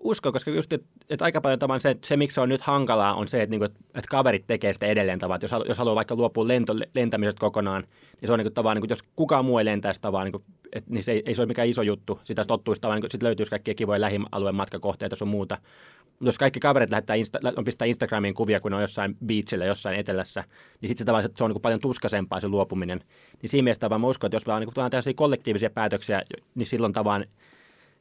[0.00, 3.14] Uskon, koska just, että että aika paljon tavan se, se, miksi se on nyt hankalaa,
[3.14, 5.42] on se, että, niin kuin, että kaverit tekee sitä edelleen tavat.
[5.42, 7.82] Jos, jos haluaa vaikka luopua lento, lentämisestä kokonaan,
[8.20, 10.32] niin se on niin kuin, tavan, niin kuin, jos kukaan muu ei lentäisi tavan, niin,
[10.32, 12.20] kuin, et, niin se ei, ei se ole mikään iso juttu.
[12.24, 15.58] Sitä tottuisi tavan, niin sitten löytyisi kaikkia kivoja lähialueen matkakohteita sun muuta.
[16.06, 19.64] Mutta jos kaikki kaverit lähettää Insta, on pistää Instagramiin kuvia, kun ne on jossain beachillä,
[19.64, 20.44] jossain etelässä,
[20.80, 23.00] niin sitten se, tavan, se on niin paljon tuskaisempaa se luopuminen.
[23.42, 26.22] Niin siinä mielessä tavan mä uskon, että jos vaan niin kuin, kollektiivisia päätöksiä,
[26.54, 27.24] niin silloin tavan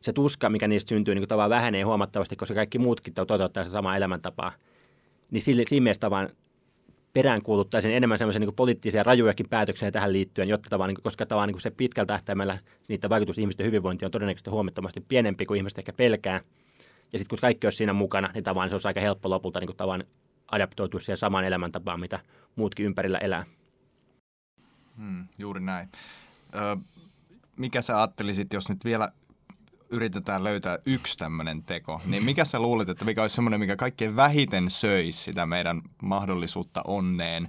[0.02, 3.96] se tuska, mikä niistä syntyy, niin tavallaan vähenee huomattavasti, koska kaikki muutkin toteuttaa se sama
[3.96, 4.52] elämäntapaa.
[5.32, 6.30] Niin sille, siinä mielessä vaan
[7.14, 11.62] peräänkuuluttaisin enemmän semmoisia niin poliittisia rajujakin päätöksiä tähän liittyen, jotta tavallaan, niin, koska tavallaan niin
[11.62, 16.42] se pitkällä tähtäimellä niitä vaikutus ihmisten hyvinvointiin on todennäköisesti huomattavasti pienempi kuin ihmiset ehkä pelkää.
[17.14, 19.76] Ja sitten kun kaikki olisi siinä mukana, niin tavallaan se olisi aika helppo lopulta niin
[19.78, 20.04] tavallaan
[20.52, 22.20] adaptoitua siihen samaan elämäntapaan, mitä
[22.56, 23.46] muutkin ympärillä elää.
[24.98, 25.90] Hmm, juuri näin.
[26.56, 26.78] Ö,
[27.58, 29.10] mikä sä ajattelisit, jos nyt vielä
[29.92, 34.16] yritetään löytää yksi tämmöinen teko, niin mikä sä luulet, että mikä olisi semmoinen, mikä kaikkein
[34.16, 37.48] vähiten söisi sitä meidän mahdollisuutta onneen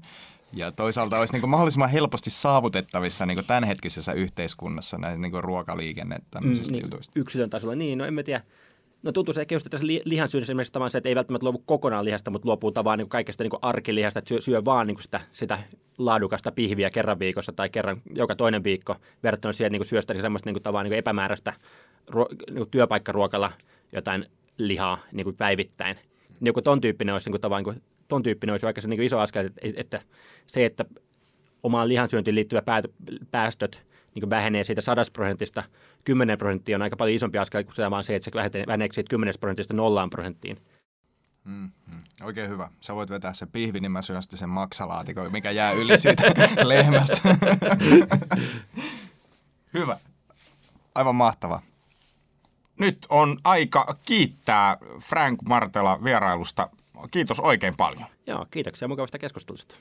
[0.53, 5.45] ja toisaalta olisi niin kuin mahdollisimman helposti saavutettavissa niin kuin tämänhetkisessä yhteiskunnassa näin niin kuin
[5.45, 7.13] ruokaliikenne tämmöisistä mm, niin, jutuista.
[7.15, 8.43] Yksilön tasolla, niin, no en mä tiedä.
[9.03, 12.05] No tuntuu se just tässä lihan syönnössä esimerkiksi tavallaan se, että ei välttämättä luovu kokonaan
[12.05, 15.59] lihasta, mutta luopuu tavallaan niin kaikesta niin arkilihasta, että syö, syö vaan niin sitä, sitä
[15.99, 20.23] laadukasta pihviä kerran viikossa tai kerran joka toinen viikko verrattuna siihen, että niin syöstä niin
[20.23, 21.53] semmoista niin tavallaan niin epämääräistä
[22.11, 23.53] ruo, niin työpaikkaruokalla
[23.93, 25.99] jotain lihaa niin kuin päivittäin.
[26.41, 29.19] Niin kuin ton tyyppinen olisi, niin kuin, tavallaan, niin ton tyyppinen olisi se, niin iso
[29.19, 30.03] askel, että, että
[30.47, 30.85] se, että
[31.63, 32.65] omaan lihansyöntiin liittyvät
[33.31, 35.63] päästöt niin vähenee siitä 100 prosentista
[36.05, 39.11] 10 prosenttia on aika paljon isompi askel kuin se vaan se, että se vähenee siitä
[39.11, 40.57] 10 prosentista nollaan prosenttiin.
[41.45, 41.99] Mm, mm.
[42.23, 42.71] Oikein hyvä.
[42.81, 46.23] Sä voit vetää se pihvi, niin mä syön sen maksalaatikon, mikä jää yli siitä
[46.63, 47.37] lehmästä.
[49.75, 49.99] hyvä.
[50.95, 51.63] Aivan mahtava.
[52.81, 56.71] Nyt on aika kiittää Frank Martela vierailusta.
[57.11, 58.07] Kiitos oikein paljon.
[58.27, 59.75] Joo, kiitoksia mukavasta keskustelusta.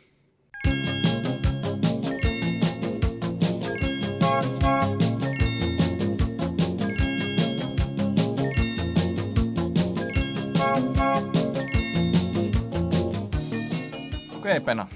[14.36, 14.88] Okei, Pena.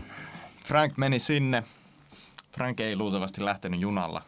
[0.66, 1.64] Frank meni sinne.
[2.52, 4.22] Frank ei luultavasti lähtenyt junalla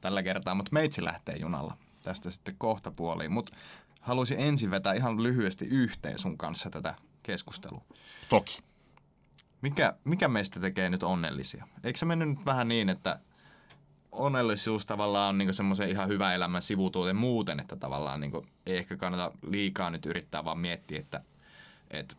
[0.00, 1.74] tällä kertaa, mutta meitsi lähtee junalla.
[2.02, 3.32] Tästä sitten kohta puoliin.
[3.32, 3.56] Mutta
[4.00, 7.84] haluaisin ensin vetää ihan lyhyesti yhteen sun kanssa tätä keskustelua.
[8.28, 8.58] Toki.
[9.62, 11.66] Mikä, mikä meistä tekee nyt onnellisia?
[11.84, 13.20] Eikö se mennyt nyt vähän niin, että
[14.12, 18.32] onnellisuus tavallaan on niin semmoisen ihan hyvä elämän sivutuote muuten, että tavallaan niin
[18.66, 21.20] ei ehkä kannata liikaa nyt yrittää vaan miettiä, että,
[21.90, 22.16] että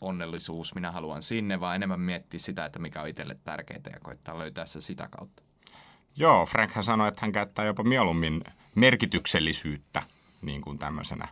[0.00, 4.38] onnellisuus, minä haluan sinne, vaan enemmän miettiä sitä, että mikä on itselle tärkeää ja koittaa
[4.38, 5.42] löytää se sitä kautta.
[6.16, 8.44] Joo, Frank sanoi, että hän käyttää jopa mieluummin
[8.74, 10.02] merkityksellisyyttä
[10.42, 11.28] niin kuin tämmöisenä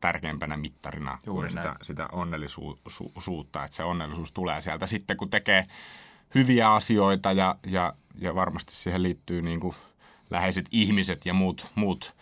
[0.00, 5.66] tärkeimpänä mittarina Juuri kuin sitä, sitä onnellisuutta, että se onnellisuus tulee sieltä sitten, kun tekee
[6.34, 9.74] hyviä asioita ja, ja, ja varmasti siihen liittyy niin kuin
[10.30, 12.14] läheiset ihmiset ja muut, muut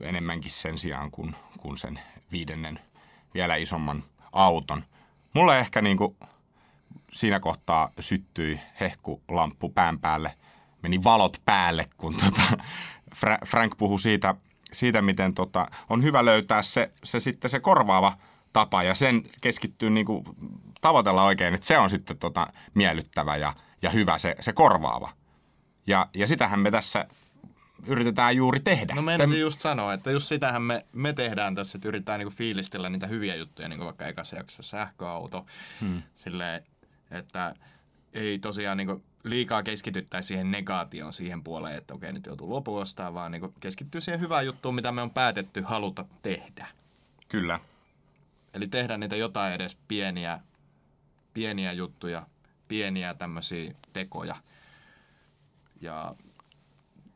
[0.00, 2.00] enemmänkin sen sijaan kuin, kuin sen
[2.32, 2.80] viidennen
[3.34, 4.84] vielä isomman auton.
[5.34, 6.16] Mulle ehkä niin kuin
[7.12, 10.34] siinä kohtaa syttyi hehkulamppu pään päälle,
[10.82, 12.42] meni valot päälle, kun tota
[13.16, 14.34] Fra- Frank puhui siitä,
[14.72, 18.18] siitä miten tota, on hyvä löytää se, se sitten se korvaava
[18.52, 20.24] tapa ja sen keskittyy niin kuin
[20.80, 25.10] tavoitella oikein, että se on sitten tota miellyttävä ja, ja hyvä se, se korvaava.
[25.86, 27.06] Ja, ja sitähän me tässä
[27.86, 28.94] yritetään juuri tehdä.
[28.94, 32.88] No meinasin just sanoa, että just sitähän me, me tehdään tässä, että yritetään niinku fiilistellä
[32.88, 35.46] niitä hyviä juttuja, niin kuin vaikka ekassa jaksossa sähköauto.
[35.80, 36.02] Hmm.
[36.16, 36.64] Silleen,
[37.10, 37.54] että
[38.12, 43.32] ei tosiaan niinku liikaa keskityttäisi siihen negaatioon siihen puoleen, että okei nyt joutuu luopuostaan, vaan
[43.32, 46.66] niinku keskittyy siihen hyvään juttuun, mitä me on päätetty haluta tehdä.
[47.28, 47.60] Kyllä.
[48.54, 50.40] Eli tehdä niitä jotain edes pieniä,
[51.34, 52.26] pieniä juttuja,
[52.68, 54.36] pieniä tämmöisiä tekoja.
[55.80, 56.14] Ja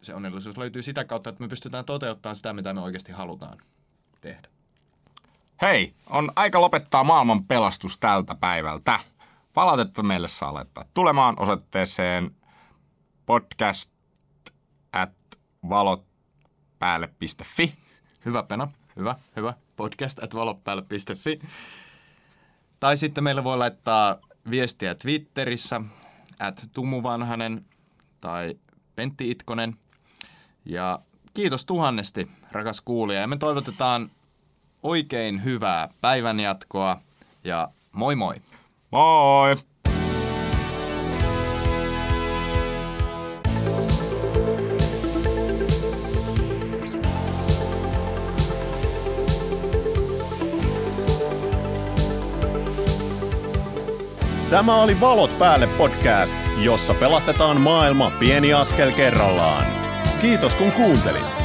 [0.02, 3.58] se onnellisuus löytyy sitä kautta, että me pystytään toteuttamaan sitä, mitä me oikeasti halutaan
[4.20, 4.48] tehdä.
[5.62, 9.00] Hei, on aika lopettaa maailman pelastus tältä päivältä.
[9.58, 12.36] Palautetta meille saa laittaa tulemaan osoitteeseen
[13.26, 13.92] podcast
[14.92, 15.12] at
[15.68, 17.74] valotpäälle.fi.
[18.24, 19.54] Hyvä Pena, hyvä, hyvä.
[19.76, 21.40] Podcast at valotpäälle.fi.
[22.80, 24.18] Tai sitten meillä voi laittaa
[24.50, 25.80] viestiä Twitterissä,
[26.38, 27.64] at Tumu Vanhanen
[28.20, 28.54] tai
[28.96, 29.76] Pentti Itkonen–
[30.64, 30.98] ja
[31.34, 33.20] kiitos tuhannesti, rakas kuulija.
[33.20, 34.10] Ja me toivotetaan
[34.82, 37.00] oikein hyvää päivänjatkoa
[37.44, 38.34] ja moi moi.
[38.90, 39.56] Moi!
[54.50, 59.66] Tämä oli Valot päälle podcast, jossa pelastetaan maailma pieni askel kerrallaan.
[60.20, 61.37] Kiitos kun kuuntelit.